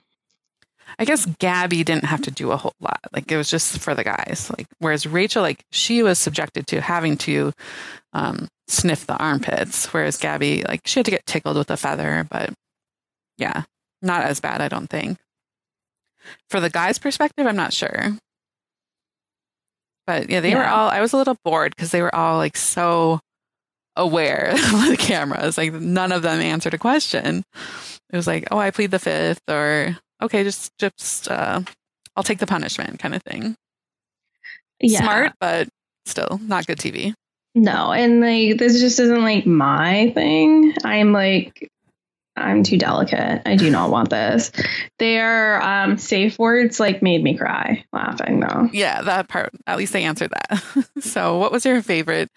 [0.99, 3.01] I guess Gabby didn't have to do a whole lot.
[3.13, 4.51] Like it was just for the guys.
[4.57, 7.53] Like whereas Rachel, like she was subjected to having to
[8.15, 12.27] um, sniff the armpits, whereas Gabby, like she had to get tickled with a feather.
[12.29, 12.53] But
[13.39, 13.65] yeah,
[14.03, 15.19] not as bad, I don't think.
[16.51, 18.19] For the guys' perspective, I'm not sure.
[20.07, 20.89] But yeah, they were all.
[20.89, 23.21] I was a little bored because they were all like so
[23.97, 25.59] aware of the cameras.
[25.59, 27.43] Like none of them answered a question.
[28.13, 31.61] It was like, oh, I plead the fifth, or okay, just just uh,
[32.15, 33.57] I'll take the punishment, kind of thing.
[34.81, 35.01] Yeah.
[35.01, 35.69] Smart, but
[36.05, 37.15] still not good TV.
[37.57, 40.75] No, and like this just isn't like my thing.
[40.85, 41.71] I'm like
[42.37, 43.41] I'm too delicate.
[43.47, 44.53] I do not want this.
[44.99, 48.69] Their um safe words like made me cry laughing though.
[48.73, 49.55] Yeah, that part.
[49.67, 50.63] At least they answered that.
[51.01, 52.29] so, what was your favorite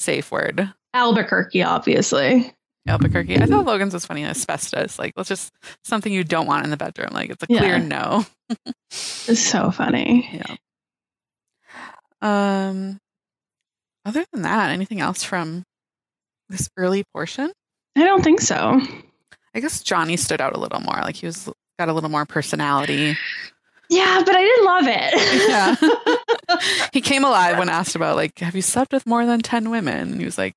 [0.00, 0.68] safe word?
[0.92, 2.52] Albuquerque, obviously.
[2.88, 3.40] Albuquerque.
[3.40, 4.24] I thought Logan's was funny.
[4.24, 4.98] Asbestos.
[4.98, 7.10] Like, let's just something you don't want in the bedroom.
[7.12, 7.78] Like, it's a clear Yeah.
[7.78, 8.26] no.
[8.90, 10.28] It's so funny.
[10.32, 10.56] Yeah.
[12.20, 13.00] Um.
[14.04, 15.64] Other than that, anything else from
[16.48, 17.50] this early portion?
[17.96, 18.80] I don't think so.
[19.54, 21.00] I guess Johnny stood out a little more.
[21.02, 23.16] Like he was got a little more personality.
[23.88, 25.48] Yeah, but I didn't love it.
[25.48, 26.58] Yeah.
[26.92, 30.12] he came alive when asked about like, have you slept with more than ten women?
[30.12, 30.54] And he was like,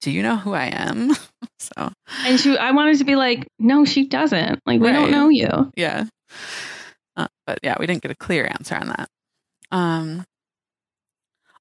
[0.00, 1.12] Do you know who I am?
[1.58, 1.90] so
[2.24, 4.60] and she I wanted to be like, no, she doesn't.
[4.66, 4.94] Like we Right.
[4.94, 5.70] don't know you.
[5.76, 6.04] yeah.
[7.16, 9.08] Uh, but yeah, we didn't get a clear answer on that.
[9.70, 10.24] Um,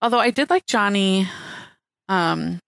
[0.02, 1.28] although I did like Johnny.
[2.10, 2.60] Um,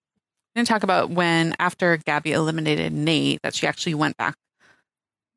[0.56, 4.36] didn't talk about when after Gabby eliminated Nate that she actually went back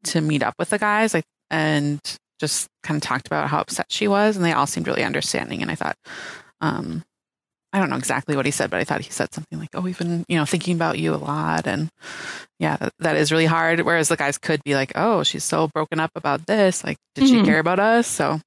[0.04, 1.98] to meet up with the guys, like and
[2.38, 5.62] just kind of talked about how upset she was, and they all seemed really understanding.
[5.62, 5.96] And I thought,
[6.61, 7.02] um,
[7.72, 9.80] I don't know exactly what he said, but I thought he said something like, "Oh,
[9.80, 11.88] we've been, you know, thinking about you a lot," and
[12.59, 13.80] yeah, that, that is really hard.
[13.80, 16.85] Whereas the guys could be like, "Oh, she's so broken up about this.
[16.85, 17.44] Like, did she Mhm.
[17.46, 18.40] care about us?" So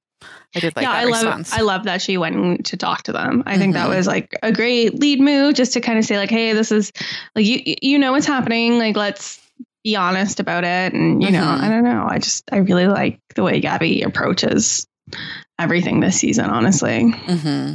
[0.54, 1.48] I did like yeah, that I love.
[1.52, 3.42] I love that she went to talk to them.
[3.46, 3.96] I think that Mhm.
[3.96, 6.92] was like a great lead move just to kind of say like, hey, this is
[7.36, 8.78] like you you know what's happening.
[8.78, 9.40] Like let's
[9.84, 10.92] be honest about it.
[10.92, 11.60] And you know, Mhm.
[11.60, 12.06] I don't know.
[12.08, 14.86] I just I really like the way Gabby approaches
[15.58, 17.12] everything this season, honestly.
[17.12, 17.74] Mm-hmm.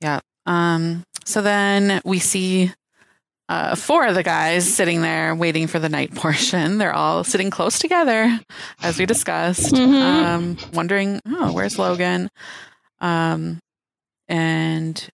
[0.00, 0.20] Yeah.
[0.46, 2.72] Um, so then we see
[3.48, 6.78] uh, four of the guys sitting there waiting for the night portion.
[6.78, 8.40] They're all sitting close together,
[8.82, 10.24] as we discussed, Mhm.
[10.24, 12.30] um, wondering, oh, where's Logan?
[13.00, 13.60] Um,
[14.28, 15.08] and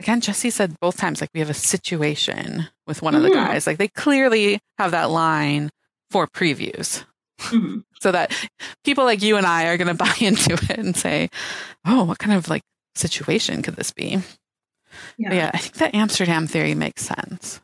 [0.00, 3.34] again, Jesse said both times, like, we have a situation with one of the Mhm.
[3.34, 3.66] guys.
[3.66, 5.70] Like, they clearly have that line
[6.10, 7.04] for previews
[8.00, 8.32] so that
[8.84, 11.28] people like you and I are going to buy into it and say,
[11.84, 12.62] "Oh, what kind of like
[12.94, 14.20] situation could this be?"
[15.18, 15.34] Yeah.
[15.34, 17.60] Yeah, I think that Amsterdam theory makes sense.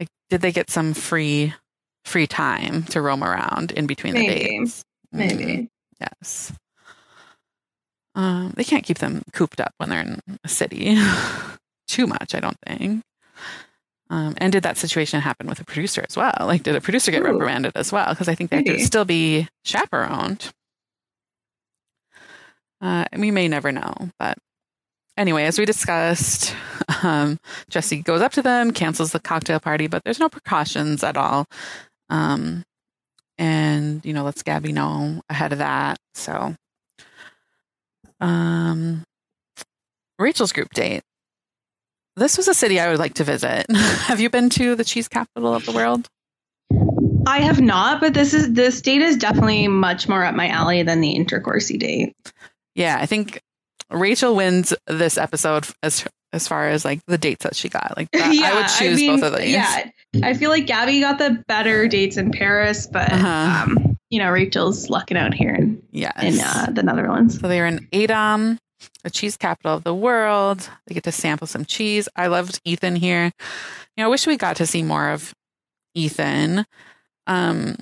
[0.00, 1.54] Like, did they get some free
[2.04, 4.44] free time to roam around in between the Maybe.
[4.58, 4.84] dates?
[5.14, 5.18] Mhm.
[5.18, 5.68] Maybe.
[6.00, 6.52] Yes.
[8.14, 10.96] Um, they can't keep them cooped up when they're in a city
[11.88, 12.34] too much.
[12.34, 13.02] I don't think.
[14.08, 16.32] Um, and did that situation happen with a producer as well?
[16.40, 17.24] Like, did a producer get Ooh.
[17.32, 18.08] reprimanded as well?
[18.10, 20.52] Because I think they could still be chaperoned.
[22.80, 24.38] Uh, we may never know, but
[25.16, 26.54] anyway, as we discussed,
[27.02, 27.38] um,
[27.70, 31.46] Jesse goes up to them, cancels the cocktail party, but there's no precautions at all.
[32.08, 32.62] Um,
[33.38, 35.98] and you know, lets Gabby know ahead of that.
[36.14, 36.54] So,
[38.20, 39.04] um,
[40.18, 41.02] Rachel's group date.
[42.16, 43.66] This was a city I would like to visit.
[43.70, 46.08] Have you been to the cheese capital of the world?
[47.26, 50.84] I have not, but this is this date is definitely much more up my alley
[50.84, 52.14] than the intercoursey date.
[52.76, 53.40] Yeah, I think
[53.90, 57.94] Rachel wins this episode as as far as like the dates that she got.
[57.96, 59.52] Like that, I would choose mean, both of these.
[59.52, 59.90] Yeah,
[60.22, 63.64] I feel like Gabby got the better dates in Paris, but Uh-huh.
[63.64, 66.22] um, you know Rachel's lucking out here in, Yes.
[66.22, 67.40] in uh, the Netherlands.
[67.40, 68.58] So they were in Edam,
[69.04, 70.68] the cheese capital of the world.
[70.86, 72.08] They get to sample some cheese.
[72.16, 73.32] I loved Ethan here.
[73.96, 75.32] You know, I wish we got to see more of
[75.94, 76.66] Ethan.
[77.26, 77.76] Um,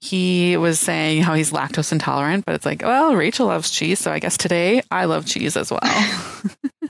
[0.00, 4.12] he was saying how he's lactose intolerant, but it's like, well, Rachel loves cheese, so
[4.12, 5.80] I guess today I love cheese as well.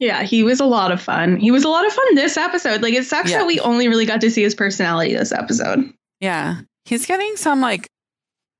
[0.00, 1.38] Yeah, he was a lot of fun.
[1.38, 2.82] He was a lot of fun this episode.
[2.82, 3.38] Like it sucks Yeah.
[3.38, 5.92] that we only really got to see his personality this episode.
[6.20, 7.88] yeah, he's getting some like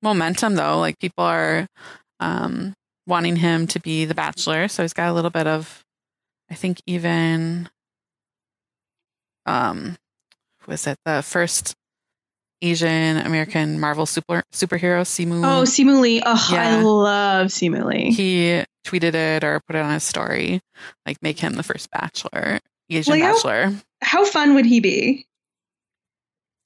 [0.03, 0.81] momentum though.
[0.81, 1.69] Like people are
[2.19, 2.75] um,
[3.07, 5.85] wanting him to be the Bachelor, so he's got a little bit of,
[6.51, 7.69] I think even,
[9.47, 9.97] um,
[10.63, 11.75] who was it the first
[12.63, 15.39] Asian American Marvel super superhero Simu?
[15.45, 16.21] Oh, Simu Liu.
[16.27, 16.79] Oh, Yeah.
[16.79, 18.13] I love Simu Liu.
[18.13, 20.61] he tweeted it or put it on his story,
[21.07, 22.59] like make him the first Bachelor.
[22.91, 23.73] Asian Like, how- bachelor.
[24.03, 25.27] How fun would he be?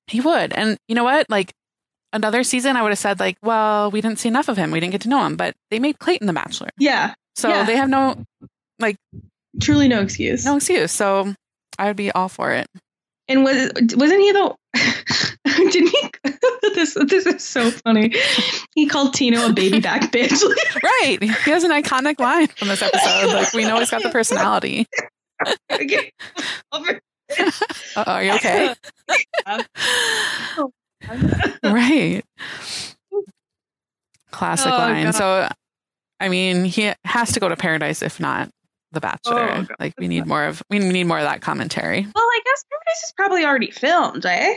[0.07, 0.53] He would.
[0.53, 1.29] And you know what?
[1.31, 1.53] Like
[2.13, 4.71] another season, I would have said, like, well, we didn't see enough of him.
[4.71, 6.69] We didn't get to know him, but they made Clayton the bachelor.
[6.79, 7.65] Yeah, So Yeah.
[7.65, 8.25] they have no
[8.79, 8.97] like
[9.61, 10.45] truly no excuse.
[10.45, 10.93] no excuse.
[10.93, 11.35] So
[11.79, 12.67] I would be all for it.
[13.29, 14.55] And was wasn't he the?
[15.71, 16.11] Didn't he?
[16.75, 18.15] this this is so funny.
[18.75, 20.43] He called Tino a baby back bitch.
[20.83, 21.19] Right.
[21.21, 23.33] He has an iconic line from this episode.
[23.33, 24.87] Like we know he's got the personality.
[25.73, 26.11] Okay.
[26.73, 27.01] Over-
[27.97, 28.75] Uh, are you okay?
[31.63, 32.23] right.
[34.31, 35.05] Classic Oh, line.
[35.07, 35.15] God.
[35.15, 35.49] So,
[36.21, 38.49] I mean, he has to go to paradise if not
[38.93, 39.67] The Bachelor.
[39.71, 42.07] Oh, like we need more of we need more of that commentary.
[42.15, 42.25] Well,
[42.93, 44.57] Paradise is probably already filmed, eh?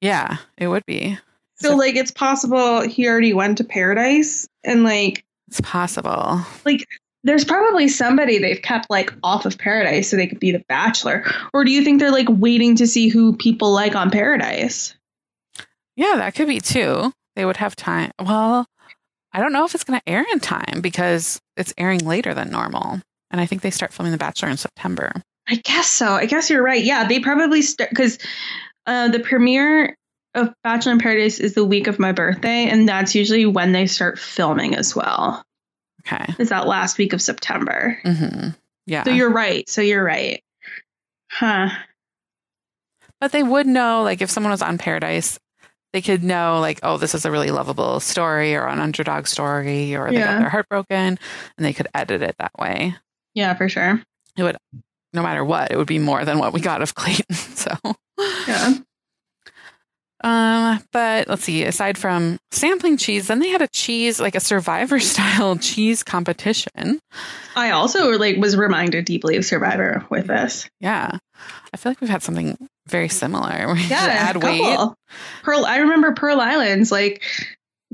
[0.00, 1.18] Yeah, it would be.
[1.56, 6.40] So like it's possible he already went to Paradise and like It's possible.
[6.64, 6.86] Like,
[7.22, 11.24] there's probably somebody they've kept like off of Paradise so they could be the Bachelor.
[11.54, 14.94] Or do you think they're like waiting to see who people like on Paradise?
[15.96, 17.12] Yeah, that could be too.
[17.34, 18.10] They would have time.
[18.22, 18.66] Well,
[19.32, 22.50] I don't know if it's going to air in time because it's airing later than
[22.50, 23.00] normal.
[23.30, 25.12] And I think they start filming The Bachelor in September.
[25.48, 26.06] I guess so.
[26.08, 26.82] I guess you're right.
[26.82, 28.18] Yeah, they probably start because
[28.86, 29.96] uh, the premiere
[30.34, 33.86] of Bachelor in Paradise is the week of my birthday, and that's usually when they
[33.86, 35.44] start filming as well.
[36.06, 36.34] Okay.
[36.38, 37.98] Is that last week of September?
[38.02, 38.48] hmm
[38.86, 39.04] Yeah.
[39.04, 39.68] So you're right.
[39.68, 40.42] So you're right.
[41.30, 41.68] Huh.
[43.20, 45.38] But they would know, like, if someone was on Paradise,
[45.92, 49.94] they could know, like, oh, this is a really lovable story or an underdog story,
[49.94, 50.32] or they Yeah.
[50.32, 51.18] got their heart broken,
[51.56, 52.96] and they could edit it that way.
[53.34, 54.02] Yeah, for sure.
[55.14, 57.24] No matter what, it would be more than what we got of Clayton.
[57.34, 57.72] So,
[58.46, 58.74] Yeah.
[60.22, 61.64] um, but let's see.
[61.64, 66.98] Aside from sampling cheese, then they had a cheese, like a Survivor style cheese competition.
[67.56, 70.68] I also like was reminded deeply of Survivor with this.
[70.80, 71.16] Yeah,
[71.72, 72.56] I feel like we've had something
[72.88, 73.74] very similar.
[73.88, 74.78] Yeah, add weight.
[75.42, 75.64] Pearl.
[75.64, 76.90] I remember Pearl Islands.
[76.92, 77.22] Like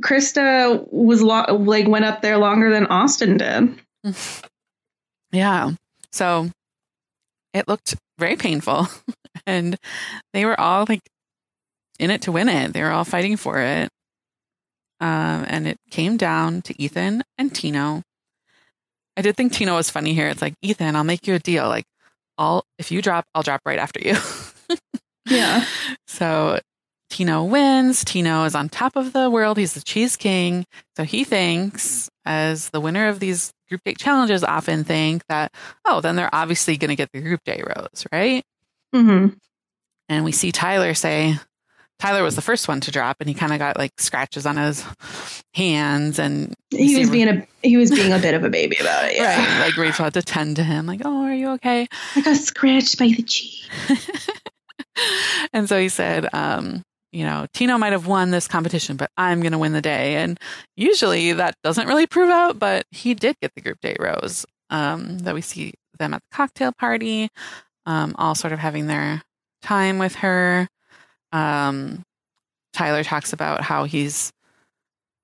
[0.01, 3.79] Krista was lo- like went up there longer than Austin did.
[5.33, 5.73] Yeah.
[6.13, 6.51] So
[7.53, 8.89] it looked very painful.
[9.47, 9.77] and
[10.33, 11.03] they were all like
[11.99, 12.73] in it to win it.
[12.73, 13.89] They were all fighting for it.
[15.01, 18.03] Um, and it came down to Ethan and Tino.
[19.17, 20.29] I did think Tino was funny here.
[20.29, 21.69] It's like, Ethan, I'll make you a deal.
[21.69, 21.85] Like,
[22.39, 24.17] I'll if you drop, I'll drop right after you.
[25.27, 25.65] Yeah.
[26.07, 26.59] So
[27.21, 28.03] Tino wins.
[28.03, 29.59] Tino is on top of the world.
[29.59, 30.65] He's the cheese king.
[30.97, 35.53] So he thinks, as the winner of these group date challenges often think, that,
[35.85, 38.43] oh, then they're obviously going to get the group date rose, right?
[38.95, 39.35] Mm-hmm.
[40.09, 41.35] And we see Tyler say,
[41.99, 44.57] Tyler was the first one to drop, and he kind of got like scratches on
[44.57, 44.83] his
[45.53, 46.19] hands.
[46.19, 49.17] And He was being a he was being a bit of a baby about it.
[49.17, 49.37] Yeah.
[49.37, 49.67] Right.
[49.67, 51.87] Like Rachel had to tend to him, like, oh, are you okay?
[52.17, 53.69] I got scratched by the cheese.
[55.53, 59.41] and so he said, um, you know, Tino might have won this competition, but I'm
[59.41, 60.17] going to win the day.
[60.17, 60.39] And
[60.77, 64.47] usually that doesn't really prove out, but he did get the group date rose.
[64.71, 67.29] Um, that we see them at the cocktail party,
[67.87, 69.23] um, all sort of having their
[69.63, 70.69] time with her.
[71.33, 72.05] Um,
[72.73, 74.33] Tyler talks about how he's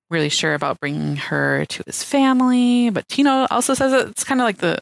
[0.09, 4.45] really sure about bringing her to his family, but Tino also says it's kind of
[4.45, 4.79] like the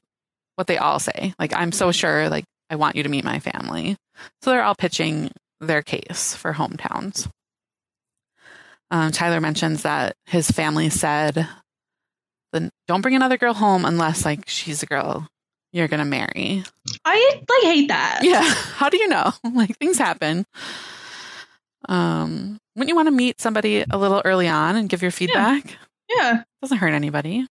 [0.55, 1.33] what they all say.
[1.37, 3.97] Like, I'm so sure, like, I want you to meet my family.
[4.41, 7.29] So they're all pitching their case for hometowns.
[8.91, 11.47] Um, Tyler mentions that his family said,
[12.87, 15.27] don't bring another girl home unless like she's a girl
[15.73, 16.63] you're gonna marry."
[17.03, 18.19] I like hate that.
[18.21, 18.43] Yeah,
[18.75, 19.33] how do you know?
[19.53, 20.45] Like things happen.
[21.87, 25.77] Um, wouldn't you want to meet somebody a little early on and give your feedback?
[26.09, 26.43] Yeah.
[26.61, 27.45] Doesn't hurt anybody.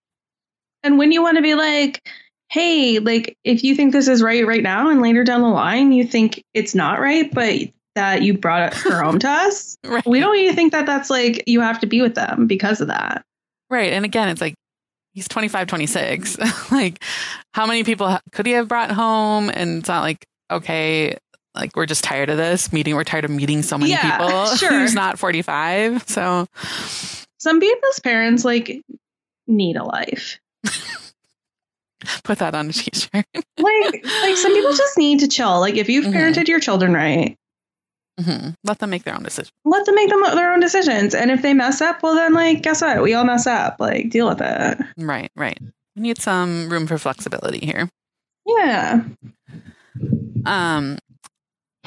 [0.82, 2.06] And when you want to be like,
[2.50, 5.92] hey, like if you think this is right right now and later down the line
[5.92, 7.54] you think it's not right, but
[7.94, 10.04] that you brought her home to us, Right.
[10.06, 12.88] we don't even think that that's like you have to be with them because of
[12.88, 13.24] that.
[13.70, 13.92] Right.
[13.92, 14.54] And again, it's like
[15.12, 16.38] he's 25, 26.
[16.72, 17.02] like,
[17.52, 19.48] how many people could he have brought home?
[19.50, 21.16] And it's not like, okay,
[21.54, 22.94] like we're just tired of this meeting.
[22.96, 24.46] We're tired of meeting so many Yeah, people.
[24.56, 24.70] sure.
[24.70, 26.08] Who's not 45.
[26.08, 26.46] So,
[27.38, 28.82] Some people's parents like
[29.46, 30.40] need a life.
[32.24, 33.24] put that on a t shirt.
[33.34, 35.60] Like like some people just need to chill.
[35.60, 36.12] Like if you've Mhm.
[36.14, 37.36] parented your children right,
[38.20, 39.52] hmm Let them make their own decisions.
[39.64, 41.14] let them make them their own decisions.
[41.14, 43.02] And if they mess up, well then like guess what?
[43.02, 43.76] We all mess up.
[43.78, 44.78] Like deal with it.
[44.96, 45.30] Right.
[45.36, 45.58] Right.
[45.96, 47.88] We need some room for flexibility here.
[48.46, 49.04] Yeah.
[50.44, 50.98] Um,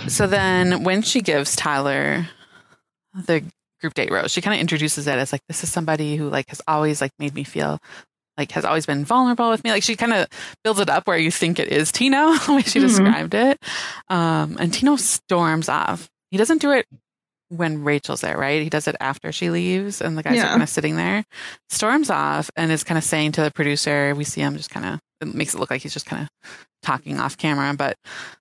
[0.08, 2.28] so then when she gives Tyler
[3.14, 3.44] the
[3.82, 6.50] group date rose, she kind of introduces it as like, this is somebody who like
[6.50, 7.80] has always like made me feel
[8.38, 9.72] like has always been vulnerable with me.
[9.72, 10.28] Like she kind of
[10.64, 12.88] builds it up where you think it is Tino, the way she mm-hmm.
[12.88, 13.60] described it.
[14.10, 16.10] Um, and Tino storms off.
[16.32, 16.86] He doesn't do it
[17.50, 18.62] when Rachel's there, right?
[18.62, 20.48] He does it after she leaves and the guys yeah.
[20.48, 21.24] are kind of sitting there.
[21.70, 24.86] Storms off and is kind of saying to the producer, we see him just kind
[24.86, 26.30] of, it makes it look like he's just kind of
[26.84, 27.98] talking off camera, but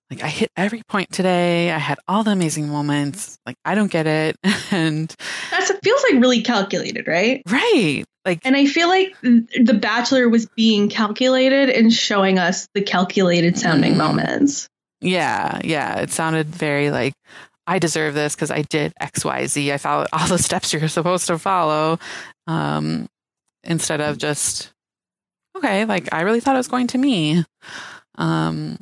[0.09, 1.71] like I hit every point today.
[1.71, 3.37] I had all the amazing moments.
[3.45, 4.35] Like I don't get it.
[4.71, 5.13] and
[5.51, 7.41] that's it feels like really calculated, right?
[7.47, 8.03] Right.
[8.25, 13.57] Like And I feel like The Bachelor was being calculated and showing us the calculated
[13.57, 14.67] sounding mm, moments.
[14.99, 15.99] Yeah, yeah.
[15.99, 17.13] It sounded very like
[17.67, 19.71] I deserve this because I did X, Y, Z.
[19.71, 21.99] I followed all the steps you're supposed to follow.
[22.47, 23.07] Um,
[23.63, 24.71] instead of just,
[25.57, 27.43] okay, like I really thought it was going to me.
[28.15, 28.79] Um,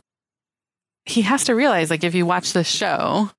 [1.06, 3.30] he has to realize, like, if you watch this show,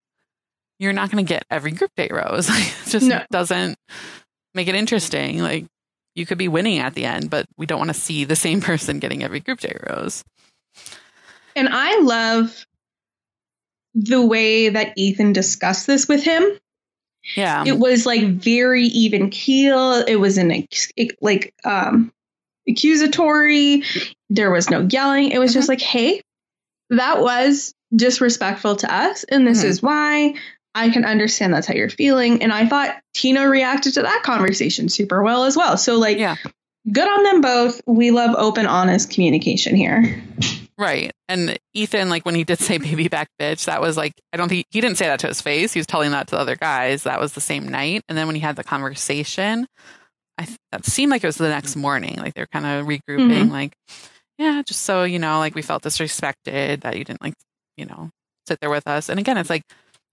[0.79, 2.49] you're not going to get every group date rose.
[2.51, 3.23] it just no.
[3.31, 3.77] doesn't
[4.55, 5.41] make it interesting.
[5.41, 5.67] Like,
[6.15, 8.61] you could be winning at the end, but we don't want to see the same
[8.63, 10.25] person getting every group date rose.
[11.55, 12.66] And I love
[13.97, 16.45] the way that Ethan discussed this with him.
[17.35, 17.65] Yeah.
[17.67, 20.05] It was like very even keel.
[20.07, 20.69] It was an
[21.21, 22.13] like um
[22.69, 23.83] accusatory.
[24.29, 25.33] There was no yelling.
[25.33, 25.59] It was mm-hmm.
[25.59, 26.21] just like, "Hey,
[26.91, 29.69] that was disrespectful to us and this mm-hmm.
[29.69, 30.35] is why.
[30.79, 34.91] I can understand that's how you're feeling." And I thought Tina reacted to that conversation
[34.91, 35.79] super well as well.
[35.79, 36.37] So like yeah.
[36.93, 37.81] good on them both.
[37.87, 40.23] We love open honest communication here.
[40.79, 41.16] Right.
[41.29, 44.49] And Ethan, like when he did say baby back bitch, that was like, I don't
[44.49, 45.73] think he didn't say that to his face.
[45.73, 47.03] He was telling that to the other guys.
[47.03, 48.03] That was the same night.
[48.09, 49.67] And then when he had the conversation,
[50.39, 52.17] I th- that seemed like it was the next morning.
[52.17, 53.51] Like they're kind of regrouping, mm-hmm.
[53.51, 53.73] like,
[54.39, 57.35] yeah, just so, you know, like we felt disrespected that you didn't like,
[57.77, 58.11] you know,
[58.47, 59.09] sit there with us.
[59.09, 59.63] And again, it's like,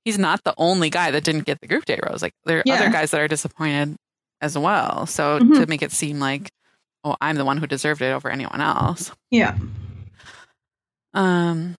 [0.05, 2.21] he's not the only guy that didn't get the group date rose.
[2.21, 2.75] Like there are yeah.
[2.75, 3.95] other guys that are disappointed
[4.41, 5.05] as well.
[5.05, 5.59] So mm-hmm.
[5.59, 6.49] to make it seem like,
[7.03, 9.11] oh, I'm the one who deserved it over anyone else.
[9.29, 9.57] Yeah.
[11.13, 11.75] Um,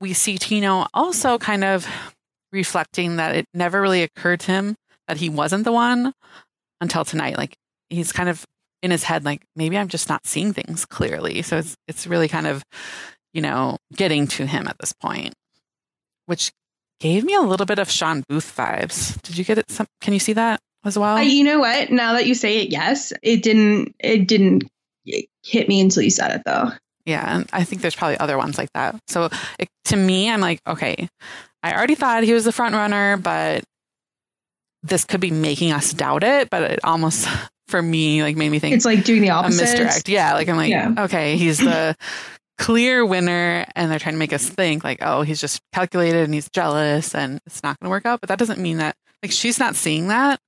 [0.00, 1.86] we see Tino also kind of
[2.52, 4.76] reflecting that it never really occurred to him
[5.08, 6.12] that he wasn't the one
[6.80, 7.36] until tonight.
[7.36, 7.56] Like
[7.88, 8.44] he's kind of
[8.82, 11.42] in his head, like maybe I'm just not seeing things clearly.
[11.42, 12.62] So it's it's really kind of,
[13.32, 15.34] you know, getting to him at this point,
[16.26, 16.52] which
[17.00, 19.20] gave me a little bit of Shawn Booth vibes.
[19.22, 19.70] Did you get it?
[19.70, 21.16] Some, can you see that as well?
[21.16, 21.90] Uh, you know what?
[21.90, 23.94] Now that you say it, yes, it didn't.
[23.98, 24.64] It didn't
[25.04, 26.70] hit me until you said it, though.
[27.04, 28.96] Yeah, and I think there's probably other ones like that.
[29.08, 29.28] So
[29.58, 31.08] it, to me, I'm like, okay,
[31.62, 33.64] I already thought he was the front runner, but
[34.82, 36.48] this could be making us doubt it.
[36.50, 37.28] But it almost,
[37.68, 39.62] for me, like made me think it's like doing the opposite.
[39.62, 40.08] A misdirect.
[40.08, 40.94] Yeah, like I'm like, yeah.
[40.98, 41.96] okay, he's the
[42.58, 46.34] clear winner, and they're trying to make us think like, oh, he's just calculated and
[46.34, 48.20] he's jealous, and it's not going to work out.
[48.20, 50.40] But that doesn't mean that like she's not seeing that.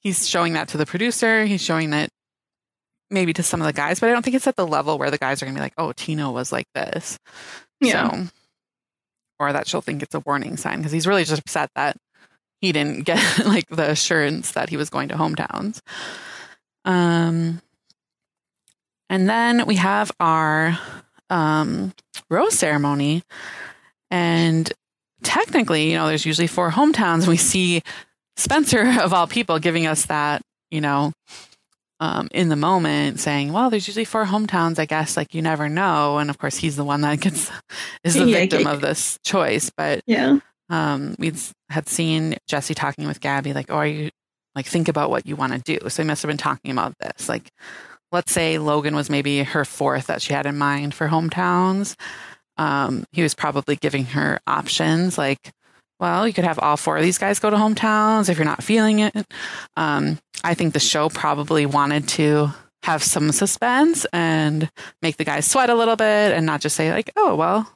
[0.00, 1.44] He's showing that to the producer.
[1.44, 2.10] He's showing that
[3.10, 5.10] maybe to some of the guys, but I don't think it's at the level where
[5.10, 7.18] the guys are gonna be like, "Oh, Tino was like this,"
[7.80, 8.26] yeah, so,
[9.38, 11.96] or that she'll think it's a warning sign because he's really just upset that
[12.60, 15.80] he didn't get like the assurance that he was going to hometowns.
[16.84, 17.60] Um,
[19.08, 20.78] and then we have our
[21.30, 21.92] um
[22.30, 23.22] rose ceremony,
[24.10, 24.72] and
[25.22, 27.82] technically, you know, there's usually four hometowns, and we see
[28.36, 31.12] Spencer of all people giving us that, you know,
[32.00, 35.68] um, in the moment saying, well, there's usually four hometowns, I guess, like you never
[35.68, 36.18] know.
[36.18, 37.50] And of course, he's the one that gets,
[38.04, 38.72] is the yeah, victim yeah.
[38.72, 39.70] of this choice.
[39.76, 40.38] But yeah,
[40.68, 41.32] um, we
[41.70, 44.10] had seen Jesse talking with Gabby, like, oh, are you
[44.56, 45.88] like, think about what you want to do.
[45.88, 47.28] So he must have been talking about this.
[47.28, 47.50] Like,
[48.10, 51.94] let's say Logan was maybe her fourth that she had in mind for hometowns.
[52.56, 55.52] Um, he was probably giving her options like,
[55.98, 58.62] well, you could have all four of these guys go to hometowns if you're not
[58.62, 59.14] feeling it.
[59.76, 62.50] Um, I think the show probably wanted to
[62.82, 64.70] have some suspense and
[65.02, 67.70] make the guys sweat a little bit and not just say, like, oh, well,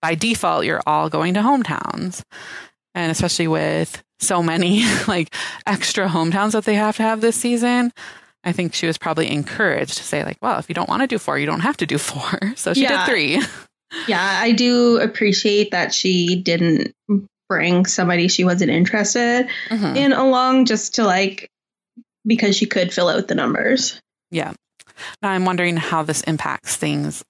[0.00, 2.22] by default, you're all going to hometowns.
[2.94, 5.34] And especially with so many like
[5.66, 7.92] extra hometowns that they have to have this season,
[8.44, 11.08] I think she was probably encouraged to say, like, well, if you don't want to
[11.08, 12.38] do four, you don't have to do four.
[12.56, 13.04] So she yeah.
[13.04, 13.42] did three.
[14.08, 16.92] Yeah, I do appreciate that she didn't
[17.48, 19.96] bring somebody she wasn't interested mm-hmm.
[19.96, 21.50] in along just to like
[22.26, 24.00] because she could fill out the numbers.
[24.30, 24.52] Yeah.
[25.22, 27.24] Now I'm wondering how this impacts things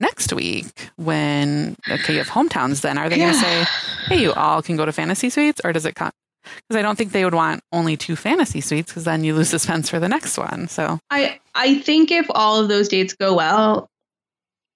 [0.00, 3.32] next week when okay you have hometowns then are they yeah.
[3.32, 3.64] going to say
[4.06, 6.10] hey you all can go to fantasy suites or does it come
[6.42, 9.50] because I don't think they would want only two fantasy suites because then you lose
[9.50, 10.68] suspense for the next one.
[10.68, 13.88] So I I think if all of those dates go well,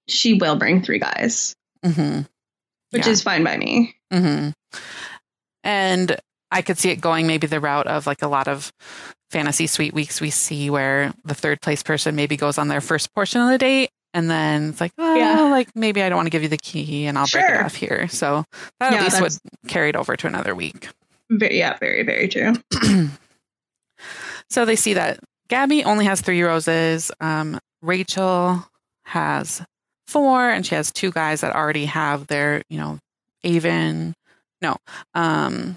[0.09, 1.55] she will bring three guys,
[1.85, 2.23] mm-hmm.
[2.91, 3.13] which yeah.
[3.13, 3.95] is fine by me.
[4.13, 4.51] Mm-hmm.
[5.63, 6.17] And
[6.51, 8.73] I could see it going maybe the route of like a lot of
[9.31, 13.13] fantasy suite weeks we see where the third place person maybe goes on their first
[13.15, 15.41] portion of the date and then it's like, oh, Yeah.
[15.51, 17.75] like maybe I don't want to give you the key and I'll break it off
[17.75, 18.07] here.
[18.09, 18.45] So
[18.79, 20.89] that Yeah, at least would carry it over to another week.
[21.31, 22.53] Very, yeah, very, very true.
[24.51, 25.19] So they see that
[25.49, 27.11] Gabby only has three roses.
[27.21, 28.65] Um, Rachel
[29.05, 29.63] has
[30.07, 32.99] four, and she has two guys that already have their, you know,
[33.43, 34.15] Aven,
[34.65, 34.77] no,
[35.15, 35.77] um,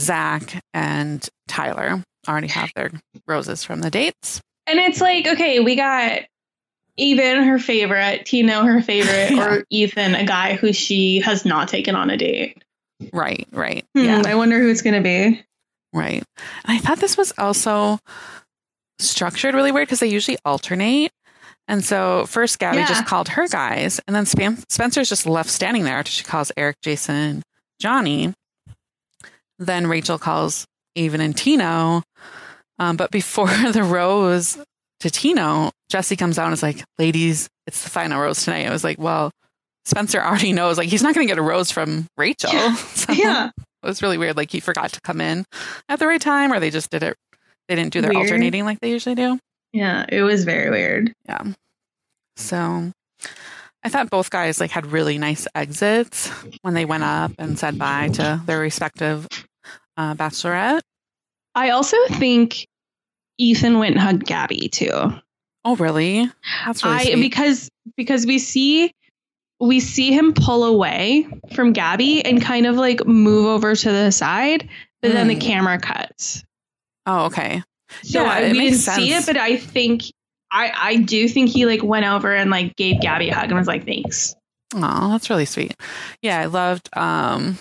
[0.00, 2.90] Zach and Tyler already have their
[3.26, 4.40] roses from the dates.
[4.66, 6.22] And it's like, okay, we got
[6.96, 9.54] even her favorite, Tino her favorite, Yeah.
[9.58, 12.62] or Ethan, a guy who she has not taken on a date.
[13.12, 13.84] Right, right.
[13.96, 15.42] Hmm, Yeah, I wonder who it's going to be.
[15.94, 16.22] right.
[16.64, 17.98] And I thought this was also
[18.98, 21.10] structured really weird because they usually alternate.
[21.68, 22.86] And so first Gabby Yeah.
[22.86, 26.52] just called her guys, and then Span- Spencer's just left standing there after she calls
[26.56, 27.42] Eric, Jason,
[27.80, 28.32] Johnny.
[29.58, 30.66] Then Rachel calls
[30.96, 32.02] Aven and Tino.
[32.78, 34.58] Um, but before the rose
[35.00, 38.66] to Tino, Jesse comes out and is like, ladies, it's the final rose tonight.
[38.66, 39.30] I was like, well,
[39.84, 42.52] Spencer already knows, like, he's not going to get a rose from Rachel.
[42.52, 42.74] Yeah.
[42.94, 43.50] So Yeah.
[43.56, 44.36] it was really weird.
[44.36, 45.44] Like, he forgot to come in
[45.88, 47.16] at the right time, or they just did it,
[47.68, 48.22] they didn't do their Weird.
[48.22, 49.38] alternating like they usually do.
[49.72, 50.04] Yeah.
[50.08, 51.12] It was very weird.
[51.26, 51.44] Yeah.
[52.36, 52.92] So
[53.82, 56.28] I thought both guys like had really nice exits
[56.62, 59.26] when they went up and said bye to their respective
[59.96, 60.80] uh, bachelorette.
[61.54, 62.66] I also think
[63.38, 64.90] Ethan went and hugged Gabby too.
[65.64, 66.30] Oh, really?
[66.66, 67.20] That's really I sweet.
[67.20, 68.92] because because we see
[69.60, 74.10] we see him pull away from Gabby and kind of like move over to the
[74.10, 74.68] side,
[75.02, 75.40] but then the Mm.
[75.40, 76.44] camera cuts.
[77.06, 77.62] oh, okay.
[78.02, 80.02] So Yeah, I, we didn't see it, but I think
[80.52, 83.54] I I do think he like went over and like gave Gabby a hug and
[83.58, 84.34] was like thanks.
[84.74, 85.74] Oh, that's really sweet.
[86.22, 87.58] Yeah, I loved um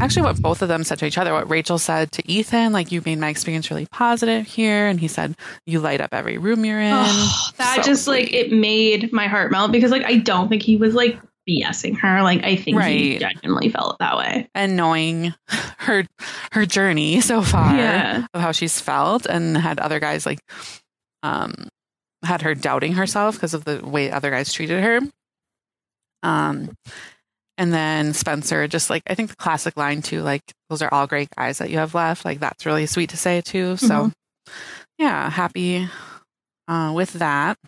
[0.00, 1.32] actually what both of them said to each other.
[1.32, 5.08] What Rachel said to Ethan, like you made my experience really positive here, and he
[5.08, 5.36] said
[5.66, 6.92] you light up every room you're in.
[6.94, 10.62] Oh, that So just like it made my heart melt because like I don't think
[10.62, 12.22] he was like BSing her.
[12.22, 13.20] Like I think he Right.
[13.20, 14.48] genuinely felt that way.
[14.54, 15.34] and knowing
[15.78, 16.04] her
[16.52, 18.26] her journey so far Yeah.
[18.34, 20.38] of how she's felt and had other guys like
[21.22, 21.68] um
[22.24, 25.00] had her doubting herself because of the way other guys treated her.
[26.22, 26.76] Um
[27.58, 31.06] and then spencer just like i think the classic line too like those are all
[31.06, 32.24] great guys that you have left.
[32.24, 33.76] Like that's really sweet to say too.
[33.76, 34.10] So
[34.98, 35.88] yeah happy
[36.68, 37.58] uh with that.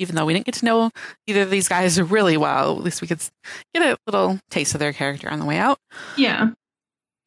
[0.00, 0.90] Even though we didn't get to know
[1.26, 3.20] either of these guys really well at least we could
[3.74, 5.78] get a little taste of their character on the way out.
[6.16, 6.50] Yeah.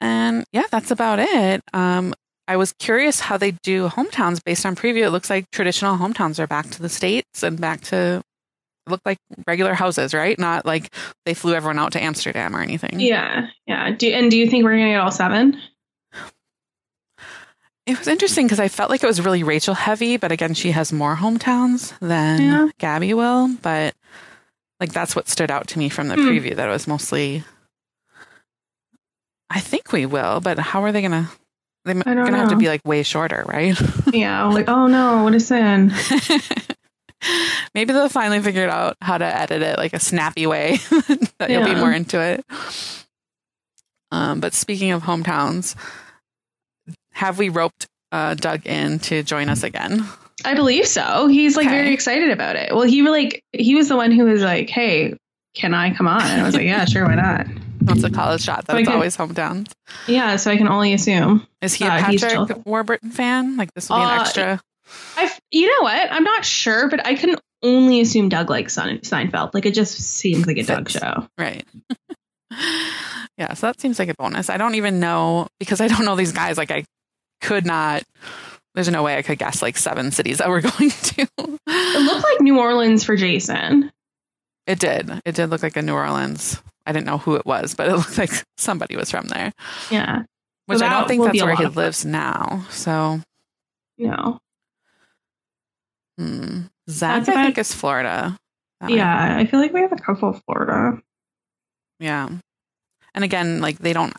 [0.00, 1.62] and yeah, that's about it.
[1.72, 2.14] Um,
[2.48, 5.04] I was curious how they do hometowns based on preview.
[5.04, 8.22] It looks like traditional hometowns are back to the states and back to
[8.88, 10.36] look like regular houses, right?
[10.38, 10.92] Not like
[11.24, 12.98] they flew everyone out to Amsterdam or anything.
[12.98, 13.46] Yeah.
[13.66, 13.92] Yeah.
[13.92, 15.60] Do and do you think we're gonna get all seven?
[17.86, 20.70] It was interesting because I felt like it was really Rachel heavy, but again, she
[20.70, 22.68] has more hometowns than Yeah.
[22.78, 23.48] Gabby will.
[23.62, 23.94] But
[24.80, 26.28] like that's what stood out to me from the Hmm.
[26.28, 27.44] preview that it was mostly.
[29.50, 31.28] I think we will, but how are they gonna?
[31.84, 33.76] They're gonna have to be like way shorter, right?
[34.12, 34.44] Yeah.
[34.46, 35.92] Like, oh no, what a sin.
[37.74, 40.76] Maybe they'll finally figure out how to edit it like a snappy way
[41.38, 42.44] that you'll be more into it.
[44.10, 45.74] Um, but speaking of hometowns,
[47.12, 50.04] have we roped uh, Doug in to join us again?
[50.44, 51.28] I believe so.
[51.28, 52.74] He's like very excited about it.
[52.74, 55.16] Well, he like he was the one who was like, "Hey,
[55.54, 57.46] can I come on?" And I was like, "Yeah, sure, why not?"
[57.84, 58.66] That's a college shot.
[58.66, 59.72] That So I it's can- always hometowns.
[60.06, 61.46] Yeah, so I can only assume.
[61.60, 62.66] Is he a Uh, Patrick.
[62.66, 63.56] Warburton fan?
[63.56, 64.60] Like this will be an Uh, extra.
[65.16, 66.12] I, you know what?
[66.12, 69.54] I'm not sure, but I can only assume Doug likes Sein- Seinfeld.
[69.54, 71.26] Like it just seems like a Doug show.
[71.38, 71.64] Right.
[73.38, 74.50] yeah, so that seems like a bonus.
[74.50, 76.58] I don't even know because I don't know these guys.
[76.58, 76.84] Like I
[77.40, 78.02] could not.
[78.74, 81.22] There's no way I could guess like seven cities that we're going to.
[81.22, 83.90] It looked like New Orleans for Jason.
[84.66, 85.10] It did.
[85.24, 86.62] It did look like a New Orleans.
[86.86, 89.52] I didn't know who it was, but it looked like somebody was from there.
[89.90, 90.22] Yeah.
[90.66, 92.64] Which So I don't think that's where he lives now.
[92.70, 93.20] So,
[93.98, 94.38] No.
[96.18, 96.60] hmm.
[96.90, 98.38] Zach, That's I think, is Florida.
[98.80, 101.00] That Yeah, I feel like we have a couple of Florida.
[102.00, 102.28] Yeah.
[103.14, 104.14] And again, like they don't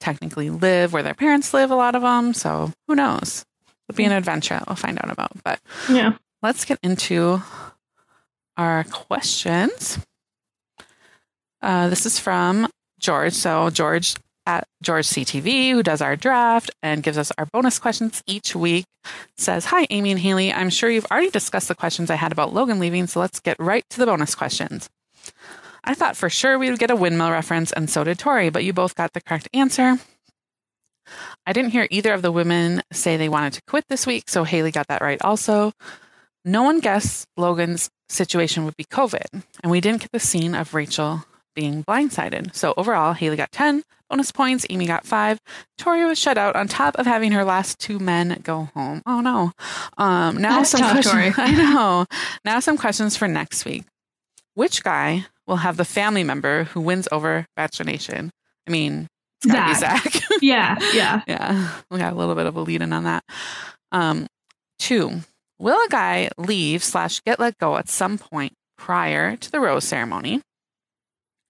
[0.00, 2.34] technically live where their parents live, a lot of them.
[2.34, 3.44] So who knows?
[3.88, 5.30] It'll be an adventure we'll find out about.
[5.44, 6.12] But Yeah.
[6.42, 7.42] let's get into
[8.56, 9.98] our questions.
[11.60, 13.32] Uh, this is from George.
[13.32, 14.14] So George
[14.46, 18.86] at George CTV, who does our draft and gives us our bonus questions each week,
[19.36, 20.52] says, Hi, Amy and Haley.
[20.52, 23.58] I'm sure you've already discussed the questions I had about Logan leaving, so let's get
[23.60, 24.88] right to the bonus questions.
[25.84, 28.64] I thought for sure we would get a windmill reference, and so did Tori, but
[28.64, 29.98] you both got the correct answer.
[31.46, 34.44] I didn't hear either of the women say they wanted to quit this week, so
[34.44, 35.72] Haley got that right also.
[36.44, 40.72] No one guessed Logan's situation would be COVID, and we didn't get the scene of
[40.72, 41.24] Rachel
[41.58, 42.54] being blindsided.
[42.54, 45.40] So overall, Haley got 10 bonus points, Amy got 5.
[45.76, 49.02] Tori was shut out on top of having her last two men go home.
[49.06, 49.50] Oh no.
[49.96, 51.12] Um now That's some questions.
[51.12, 51.32] Tori.
[51.36, 52.06] I know.
[52.44, 53.84] Now some questions for next week.
[54.54, 58.30] Which guy will have the family member who wins over Bachelor Nation?
[58.68, 59.08] I mean,
[59.42, 60.04] it's gotta Zach.
[60.04, 60.24] be Zach.
[60.40, 61.22] Yeah, yeah.
[61.26, 63.24] Yeah, we got a little bit of a lead in on that.
[63.90, 64.28] Um,
[64.78, 65.22] two,
[65.58, 69.82] will a guy leave slash get let go at some point prior to the rose
[69.84, 70.40] ceremony?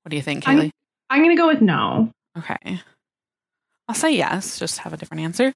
[0.08, 0.70] What do you think, I'm- Haley?
[1.10, 2.10] I'm gonna go with no.
[2.38, 2.80] Okay.
[3.88, 5.52] I'll say yes, just have a different answer.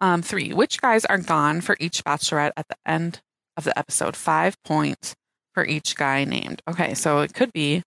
[0.00, 3.20] Um, three, which guys are gone for each bachelorette at the end
[3.56, 4.14] of the episode?
[4.16, 5.16] Five points
[5.54, 6.62] for each guy named.
[6.70, 7.82] Okay, so it could be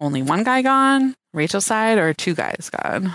[0.00, 3.12] only one guy gone, Rachel's side, or two guys gone.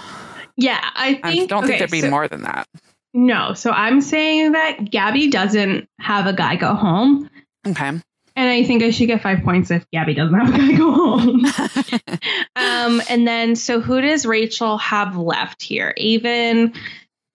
[0.58, 1.50] Yeah, I I think.
[1.50, 2.68] don't think okay, there'd be so- more than that.
[3.16, 7.28] No, so I'm saying that Gabby doesn't have a guy go home,
[7.66, 8.00] Okay.
[8.38, 10.92] And I think I should get five points if Gabby doesn't have a guy go
[10.92, 11.46] home.
[12.56, 15.94] um, and then so who does Rachel have left here?
[15.98, 16.74] Aven,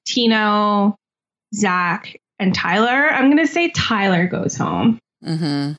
[0.07, 0.96] Tino,
[1.55, 3.09] Zach, and Tyler.
[3.11, 4.98] I'm gonna say Tyler goes home.
[5.24, 5.72] hmm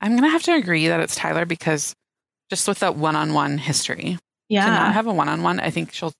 [0.00, 1.94] I'm gonna have to agree that it's Tyler because
[2.50, 4.18] just with that one-on-one history,
[4.48, 4.66] yeah.
[4.66, 6.12] to not have a one-on-one, I think she'll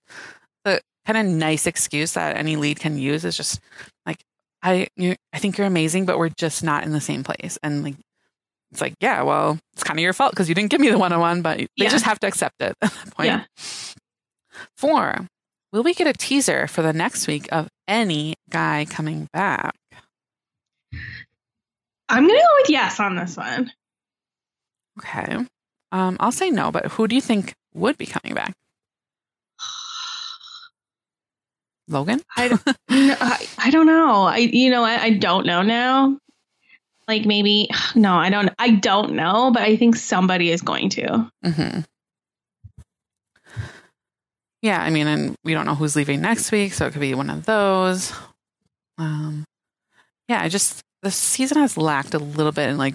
[0.65, 3.61] the kind of nice excuse that any lead can use is just
[4.05, 4.19] like
[4.63, 4.89] I
[5.33, 7.97] I think you're amazing, but we're just not in the same place, and like
[8.77, 10.99] it's like yeah, well, it's kind of your fault because you didn't give me the
[10.99, 11.89] one-on-one, but they Yeah.
[11.89, 13.29] just have to accept it at that point.
[13.29, 13.45] Yeah.
[14.77, 15.27] Four,
[15.73, 19.75] will we get a teaser for the next week of any guy coming back?
[22.11, 23.73] I'm gonna go with yes on this one.
[24.99, 25.39] Okay.
[25.93, 28.53] Um, I'll say no, but who do you think would be coming back?
[31.89, 32.21] Logan?
[32.37, 32.59] I,
[32.91, 34.25] I, I don't know.
[34.25, 36.19] I you know I, I don't know now.
[37.09, 38.51] Like maybe no, I don't.
[38.59, 41.31] I don't know, but I think somebody is going to.
[41.45, 41.81] hmm
[44.63, 47.15] Yeah, I mean, and we don't know who's leaving next week, so it could be
[47.15, 48.13] one of those.
[48.99, 49.45] Um,
[50.29, 52.95] yeah, I just the season has lacked a little bit in like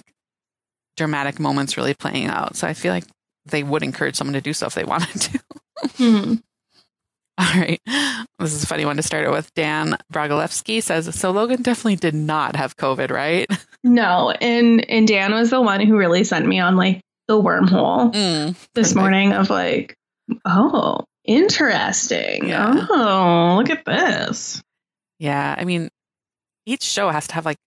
[0.98, 3.06] dramatic moments really playing out, so I feel like
[3.46, 5.40] they would encourage someone to do so if they wanted to.
[5.98, 6.34] Hmm.
[7.38, 7.80] All right.
[8.40, 9.52] This is a funny one to start it with.
[9.56, 13.48] Dan Bragalewski says, So Logan definitely did not have COVID, right?
[13.84, 18.14] No, and and Dan was the one who really sent me on like the wormhole
[18.14, 18.96] Mm, this perfect.
[18.96, 19.96] morning of like,
[20.46, 22.48] oh, interesting.
[22.48, 22.86] Yeah.
[22.92, 24.62] Oh, look at this.
[25.18, 25.56] Yeah.
[25.58, 25.90] I mean,
[26.68, 27.58] each show has to have like,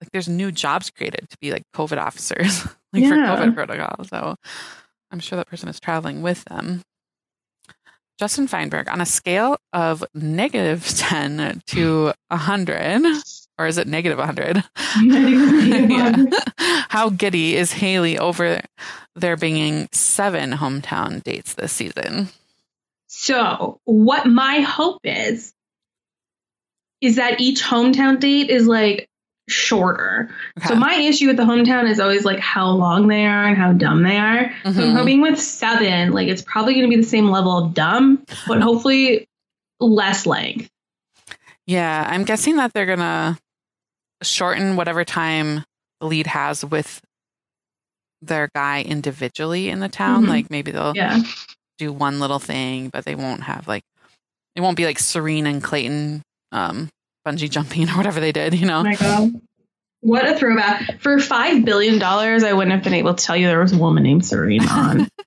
[0.00, 2.64] like there's new jobs created to be like COVID officers,
[2.94, 4.04] like for COVID protocol.
[4.04, 4.36] So
[5.10, 6.80] I'm sure that person is traveling with them.
[8.18, 13.02] Justin Feinberg, on a scale of negative 10 to 100,
[13.58, 14.64] or is it negative 100?
[15.04, 16.24] Yeah.
[16.88, 18.60] How giddy is Haley over
[19.14, 22.28] there being seven hometown dates this season?
[23.06, 25.52] So, what my hope is,
[27.00, 29.08] is that each hometown date is like
[29.48, 30.30] shorter.
[30.66, 33.72] So, my issue with the hometown is always like how long they are and how
[33.72, 34.52] dumb they are.
[34.64, 37.74] So, I'm hoping with seven, like it's probably going to be the same level of
[37.74, 39.26] dumb, but hopefully
[39.80, 40.68] less length.
[41.66, 43.38] Yeah, I'm guessing that they're gonna
[44.22, 45.64] shorten whatever time
[46.00, 47.00] the lead has with
[48.22, 50.24] their guy individually in the town.
[50.24, 50.28] Mhm.
[50.28, 51.20] Like maybe they'll Yeah.
[51.76, 53.84] do one little thing, but they won't have like
[54.56, 56.22] it won't be like Serene and Clayton
[56.52, 56.88] um
[57.28, 58.84] bungee jumping or whatever they did, you know?
[59.00, 59.32] Oh.
[60.00, 61.00] What a throwback.
[61.00, 64.04] For $5 billion, I wouldn't have been able to tell you there was a woman
[64.04, 65.08] named Serene on.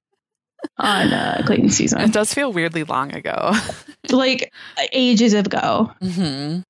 [0.78, 2.02] On uh, Clayton's season.
[2.02, 3.54] It does feel weirdly long ago.
[4.10, 4.52] like
[4.94, 5.92] ages ago.
[6.02, 6.62] mm-hmm.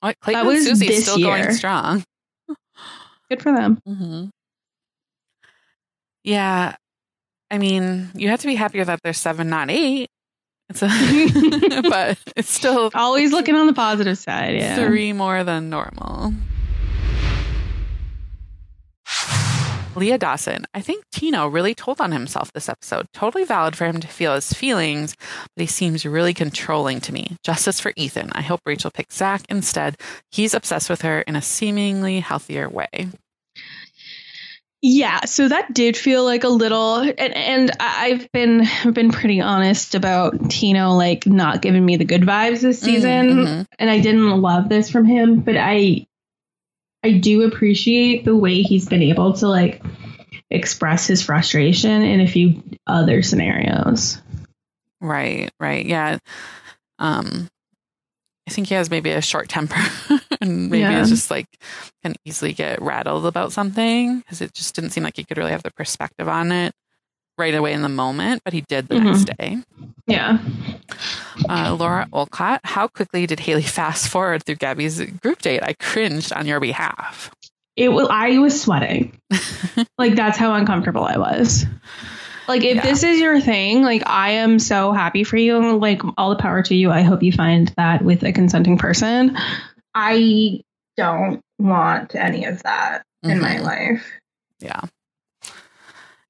[0.00, 2.04] What Clayton was and Susie's this still going strong.
[3.30, 3.78] Good for them.
[3.88, 4.26] Mm-hmm.
[6.24, 6.76] Yeah.
[7.50, 10.08] I mean, you have to be happier that there's seven, not eight.
[11.82, 14.54] But it's still Always looking on the positive side.
[14.54, 14.76] Yeah.
[14.76, 16.32] three more than normal.
[19.94, 20.64] Leah Dawson.
[20.72, 23.06] I think Tino really told on himself this episode.
[23.12, 25.14] Totally valid for him to feel his feelings,
[25.54, 27.36] but he seems really controlling to me.
[27.44, 28.30] Justice for Ethan.
[28.32, 29.96] I hope Rachel picks Zach instead.
[30.30, 33.08] He's obsessed with her in a seemingly healthier way.
[34.84, 39.40] Yeah, so that did feel like a little, and, and I've been I've been pretty
[39.40, 43.66] honest about Tino like not giving me the good vibes this season, Mhm.
[43.78, 46.04] and I didn't love this from him, but I
[47.04, 49.80] I do appreciate the way he's been able to like
[50.50, 54.20] express his frustration in a few other scenarios.
[55.00, 55.86] Right, right.
[55.86, 56.18] Yeah.
[56.98, 57.48] Um
[58.48, 59.80] I think he has maybe a short temper
[60.42, 61.00] and maybe Yeah.
[61.00, 61.46] it's just like
[62.02, 65.52] can easily get rattled about something because it just didn't seem like he could really
[65.52, 66.72] have the perspective on it
[67.38, 69.04] right away in the moment, but he did the Mhm.
[69.04, 69.58] next day.
[70.06, 70.38] Yeah.
[71.48, 75.62] Uh, Laura Olcott, how quickly did Haley fast forward through Gabby's group date?
[75.62, 77.30] I cringed on your behalf.
[77.76, 79.18] It was I was sweating.
[79.98, 81.64] like that's how uncomfortable I was.
[82.48, 82.82] Like if Yeah.
[82.82, 85.78] this is your thing, like I am so happy for you.
[85.78, 86.90] Like all the power to you.
[86.90, 89.38] I hope you find that with a consenting person.
[89.94, 90.60] I
[90.96, 93.62] don't want any of that in my Mhm.
[93.62, 94.06] life.
[94.60, 94.80] Yeah.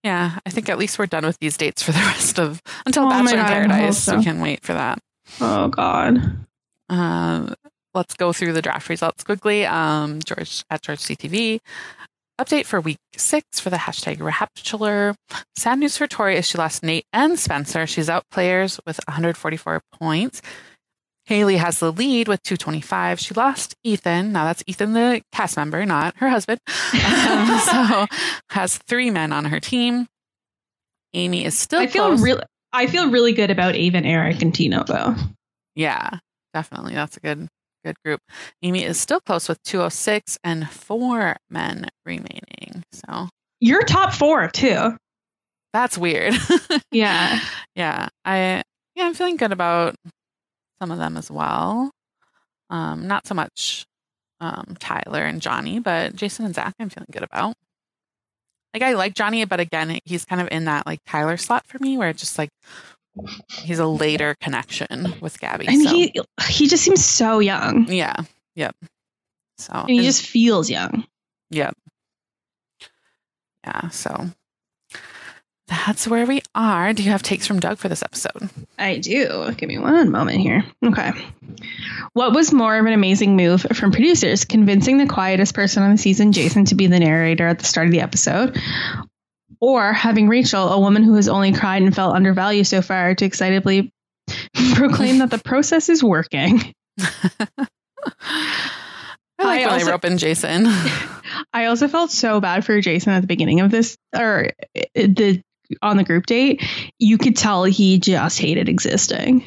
[0.03, 3.05] Yeah, I think at least we're done with these dates for the rest of until
[3.07, 3.99] Oh Bachelor God, I hope Paradise.
[4.03, 4.17] so.
[4.19, 4.99] We can wait for that.
[5.41, 6.45] Oh God.
[6.89, 7.55] Um,
[7.95, 9.65] let's go through the draft results quickly.
[9.65, 11.61] Um, George at George CTV.
[12.41, 15.15] Update for week six for the hashtag Raptular.
[15.55, 17.87] Sad news for Tori is she lost Nate and Spencer.
[17.87, 20.43] She's out players with 144 points.
[21.33, 23.19] Haley has the lead with 225.
[23.19, 24.33] She lost Ethan.
[24.33, 26.61] Now that's Ethan, the cast member, not her husband.
[26.93, 28.07] Um, so
[28.51, 30.07] has three men on her team.
[31.15, 32.21] Amy is still I feel close.
[32.23, 32.43] really
[32.75, 35.15] I feel really good about Aven, Eric, and Tino though.
[35.75, 36.19] Yeah,
[36.53, 36.93] definitely.
[36.95, 37.49] That's a good
[37.85, 38.21] good group.
[38.63, 42.83] Amy is still close with 206 and four men remaining.
[42.93, 43.29] So
[43.61, 44.97] You're top four too.
[45.73, 46.35] that's weird.
[46.93, 47.41] Yeah.
[47.75, 48.09] yeah.
[48.27, 48.63] I
[48.95, 49.95] yeah, I'm feeling good about
[50.83, 51.93] some of them as well.
[52.69, 53.87] Um, not so much
[54.41, 57.55] um Tyler and Johnny, but Jason and Zach I'm feeling good about.
[58.75, 61.79] Like I like Johnny, but again, he's kind of in that like Tyler slot for
[61.79, 62.49] me where it's just like
[63.49, 65.69] he's a later connection with Gabby.
[65.69, 67.87] And so, he he just seems so young.
[67.87, 68.17] yeah.
[68.57, 68.75] Yep.
[69.59, 71.05] So And he just feels young.
[71.51, 71.75] Yep.
[73.65, 74.31] Yeah, so
[75.73, 76.93] that's where we are.
[76.93, 78.51] Do you have takes from Doug for this episode?
[78.79, 79.51] I do.
[79.57, 80.65] Give me one moment here.
[80.85, 81.13] Okay.
[82.13, 85.99] What was more of an amazing move from producers, convincing the quietest person on the
[85.99, 88.61] season, Jason, to be the narrator at the start of the episode,
[89.61, 93.25] or having Rachel, a woman who has only cried and felt undervalued so far, to
[93.25, 93.91] excitedly
[94.75, 96.75] proclaim that the process is working?
[99.39, 100.67] I like I when also- rope in Jason.
[101.55, 105.43] I also felt so bad for Jason at the beginning of this, or uh, the
[105.81, 106.63] on the group date.
[106.99, 109.45] You could tell he just hated existing.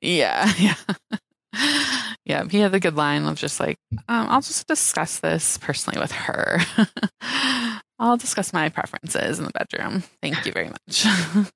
[0.00, 0.74] yeah, yeah.
[2.24, 3.76] Yeah, he had the good line of just like,
[4.08, 6.60] um, I'll just discuss this personally with her.
[7.98, 10.02] I'll discuss my preferences in the bedroom.
[10.22, 11.06] Thank you very much.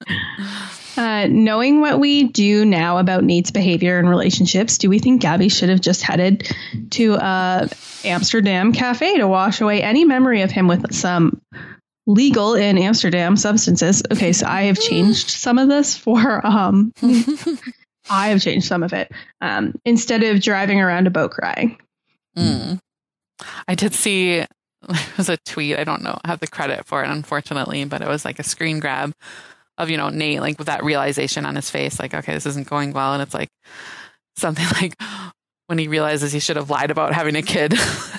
[0.98, 5.50] Uh, knowing what we do now about Nate's behavior in relationships, do we think Gabby
[5.50, 6.50] should have just headed
[6.92, 7.68] to uh,
[8.02, 11.42] Amsterdam cafe to wash away any memory of him with some
[12.06, 14.02] legal in Amsterdam substances?
[14.10, 16.92] Okay, so I have changed some of this for um,
[18.10, 21.78] I have changed some of it um, instead of driving around a boat crying.
[22.36, 22.78] Mm.
[23.66, 24.38] I did see
[24.88, 25.78] there was a tweet.
[25.78, 28.80] I don't know have the credit for it, unfortunately, but it was like a screen
[28.80, 29.12] grab
[29.78, 32.68] of you know Nate like with that realization on his face, like okay, this isn't
[32.68, 33.50] going well, and it's like
[34.36, 34.94] something like
[35.66, 37.74] when he realizes he should have lied about having a kid.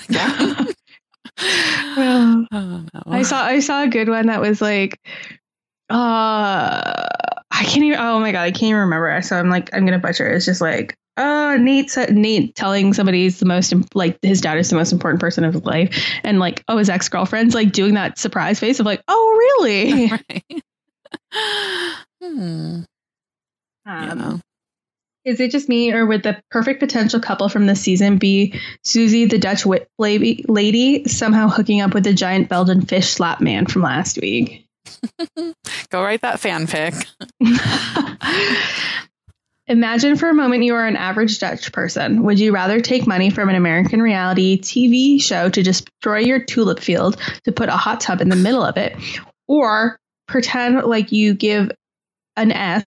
[0.08, 0.64] yeah.
[1.98, 3.02] Oh, no.
[3.06, 4.98] I saw I saw a good one that was like
[5.90, 7.08] uh
[7.50, 9.20] I can't even oh my god, I can't even remember.
[9.22, 10.36] So I'm like I'm gonna butcher it.
[10.36, 14.70] It's just like uh Nate Nate telling somebody he's the most like his dad is
[14.70, 18.18] the most important person of his life and like oh his ex-girlfriend's like doing that
[18.18, 20.62] surprise face of like oh really right.
[22.22, 22.80] hmm.
[22.80, 22.84] um,
[23.86, 24.38] Yeah.
[25.28, 29.26] Is it just me or would the perfect potential couple from this season be Susie
[29.26, 29.64] the Dutch
[29.98, 34.68] lady, lady somehow hooking up with the giant Belgian fish slap man from last week
[35.90, 37.06] Go write that fanfic.
[39.66, 42.22] Imagine for a moment you are an average Dutch person.
[42.22, 46.80] Would you rather take money from an American reality TV show to destroy your tulip
[46.80, 48.96] field to put a hot tub in the middle of it,
[49.46, 51.70] or pretend like you give
[52.36, 52.82] an S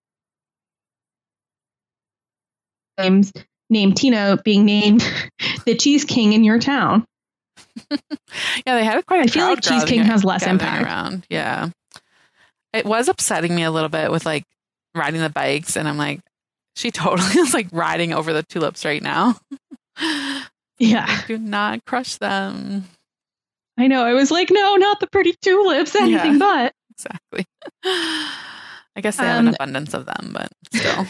[3.02, 3.32] names
[3.70, 5.02] named Tino being named
[5.66, 7.06] the Cheese King in your town?
[8.66, 10.84] Yeah, they had quite a I feel like Cheese King has less impact.
[10.86, 11.26] around.
[11.30, 11.70] Yeah.
[12.74, 14.43] It was upsetting me a little bit with like
[14.95, 16.22] riding the bikes and I'm like,
[16.76, 19.36] she totally is like riding over the tulips right now.
[20.80, 22.86] Yeah, Do not crush them.
[23.78, 24.04] I know.
[24.04, 26.38] I was like, no, not the pretty tulips, anything Yeah.
[26.39, 26.74] but.
[26.91, 27.45] Exactly.
[28.95, 31.06] I guess they have an Um, abundance of them, but still.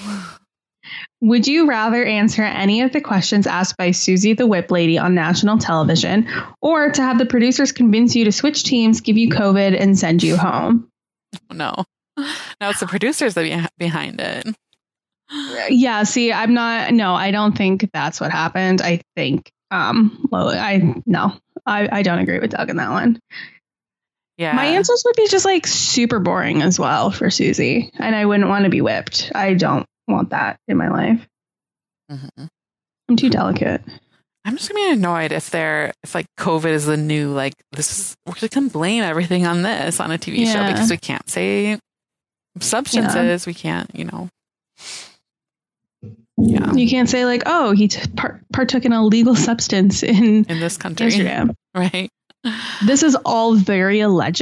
[1.22, 5.16] Would you rather answer any of the questions asked by Susie the Whip Lady on
[5.16, 6.28] national television,
[6.62, 10.24] or to have the producers convince you to switch teams, give you COVID, and send
[10.24, 10.90] you home?
[11.52, 11.86] No.
[12.18, 14.48] No, it's the producers that be behind it.
[15.70, 18.82] Yeah, see, I'm not no, I don't think that's what happened.
[18.82, 21.34] I think um well, I no.
[21.66, 23.20] I, I don't agree with Doug in that one.
[24.38, 24.54] Yeah.
[24.54, 27.92] My answers would be just like super boring as well for Susie.
[27.98, 29.32] And I wouldn't want to be whipped.
[29.36, 31.28] I don't want that in my life.
[32.12, 32.48] Mhm.
[33.10, 33.82] I'm too delicate.
[34.44, 37.92] I'm just gonna be annoyed if they're if like COVID is the new like this
[37.92, 41.30] is we're just gonna blame everything on this on a TV show because we can't
[41.30, 41.80] say
[42.60, 44.30] substances, we can't, you know.
[46.38, 50.46] Yeah, You can't say like, oh, he t- par- partook in a legal substance in
[50.46, 51.54] in this country, Amsterdam.
[51.76, 52.10] right?
[52.86, 54.42] This is all very alleged,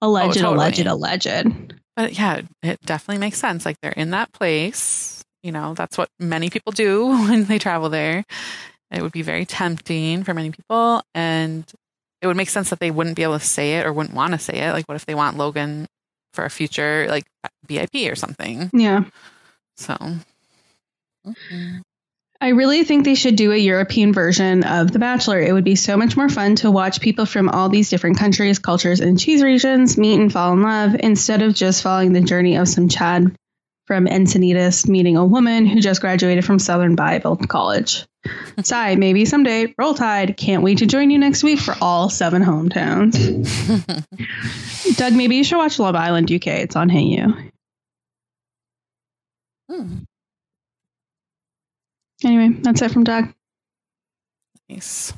[0.00, 0.54] alleged, totally.
[0.54, 1.74] alleged, alleged.
[1.96, 3.64] But yeah, it definitely makes sense.
[3.66, 5.22] Like they're in that place.
[5.42, 8.24] You know, that's what many people do when they travel there.
[8.90, 11.02] It would be very tempting for many people.
[11.14, 11.64] And
[12.20, 14.32] it would make sense that they wouldn't be able to say it or wouldn't want
[14.32, 14.72] to say it.
[14.72, 15.86] Like, what if they want Logan
[16.34, 17.24] for a future, like
[17.66, 18.70] VIP or something?
[18.72, 19.04] Yeah.
[19.76, 19.96] So,
[21.26, 21.82] mhm.
[22.42, 25.38] I really think they should do a European version of The Bachelor.
[25.38, 28.58] It would be so much more fun to watch people from all these different countries,
[28.58, 32.56] cultures, and cheese regions meet and fall in love instead of just following the journey
[32.56, 33.32] of some Chad
[33.86, 38.06] from Encinitas meeting a woman who just graduated from Southern Bible College.
[38.64, 39.72] Sigh, maybe someday.
[39.78, 40.36] Roll Tide.
[40.36, 43.14] Can't wait to join you next week for all seven hometowns.
[44.96, 46.48] Doug, maybe you should watch Love Island UK.
[46.48, 47.34] It's on Hey You.
[49.70, 49.98] Hmm,
[52.24, 53.32] Anyway, that's it from Doug.
[54.68, 55.12] nice.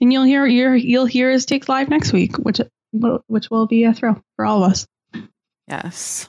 [0.00, 2.60] And you'll hear your you'll hear his takes live next week, which
[2.92, 4.86] which will be a thrill for all of us.
[5.68, 6.28] Yes.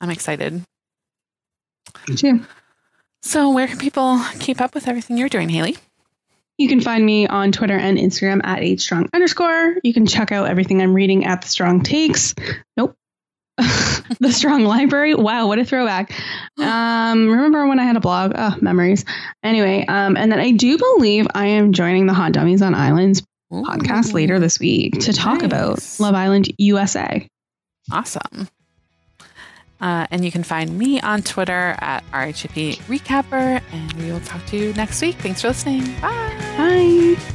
[0.00, 0.62] I'm excited.
[2.08, 2.44] Me Too.
[3.22, 5.76] So, where can people keep up with everything you're doing, Haley?
[6.56, 9.76] You can find me on Twitter and Instagram at H Strong underscore.
[9.82, 12.34] You can check out everything I'm reading at the Strong Takes.
[12.76, 12.96] Nope.
[14.20, 15.14] the Strong Library.
[15.14, 16.12] Wow, what a throwback.
[16.58, 18.32] Um, remember when I had a blog?
[18.34, 19.04] Oh, memories.
[19.42, 23.22] Anyway, um, and then I do believe I am joining the Hot Dummies on Islands
[23.52, 27.26] podcast later this week to talk about Love Island USA.
[27.90, 28.48] Awesome.
[29.80, 34.44] Uh, and you can find me on Twitter at RHP Recapper, and we will talk
[34.46, 35.16] to you next week.
[35.16, 35.84] Thanks for listening.
[36.00, 36.34] Bye.
[36.56, 37.34] Bye.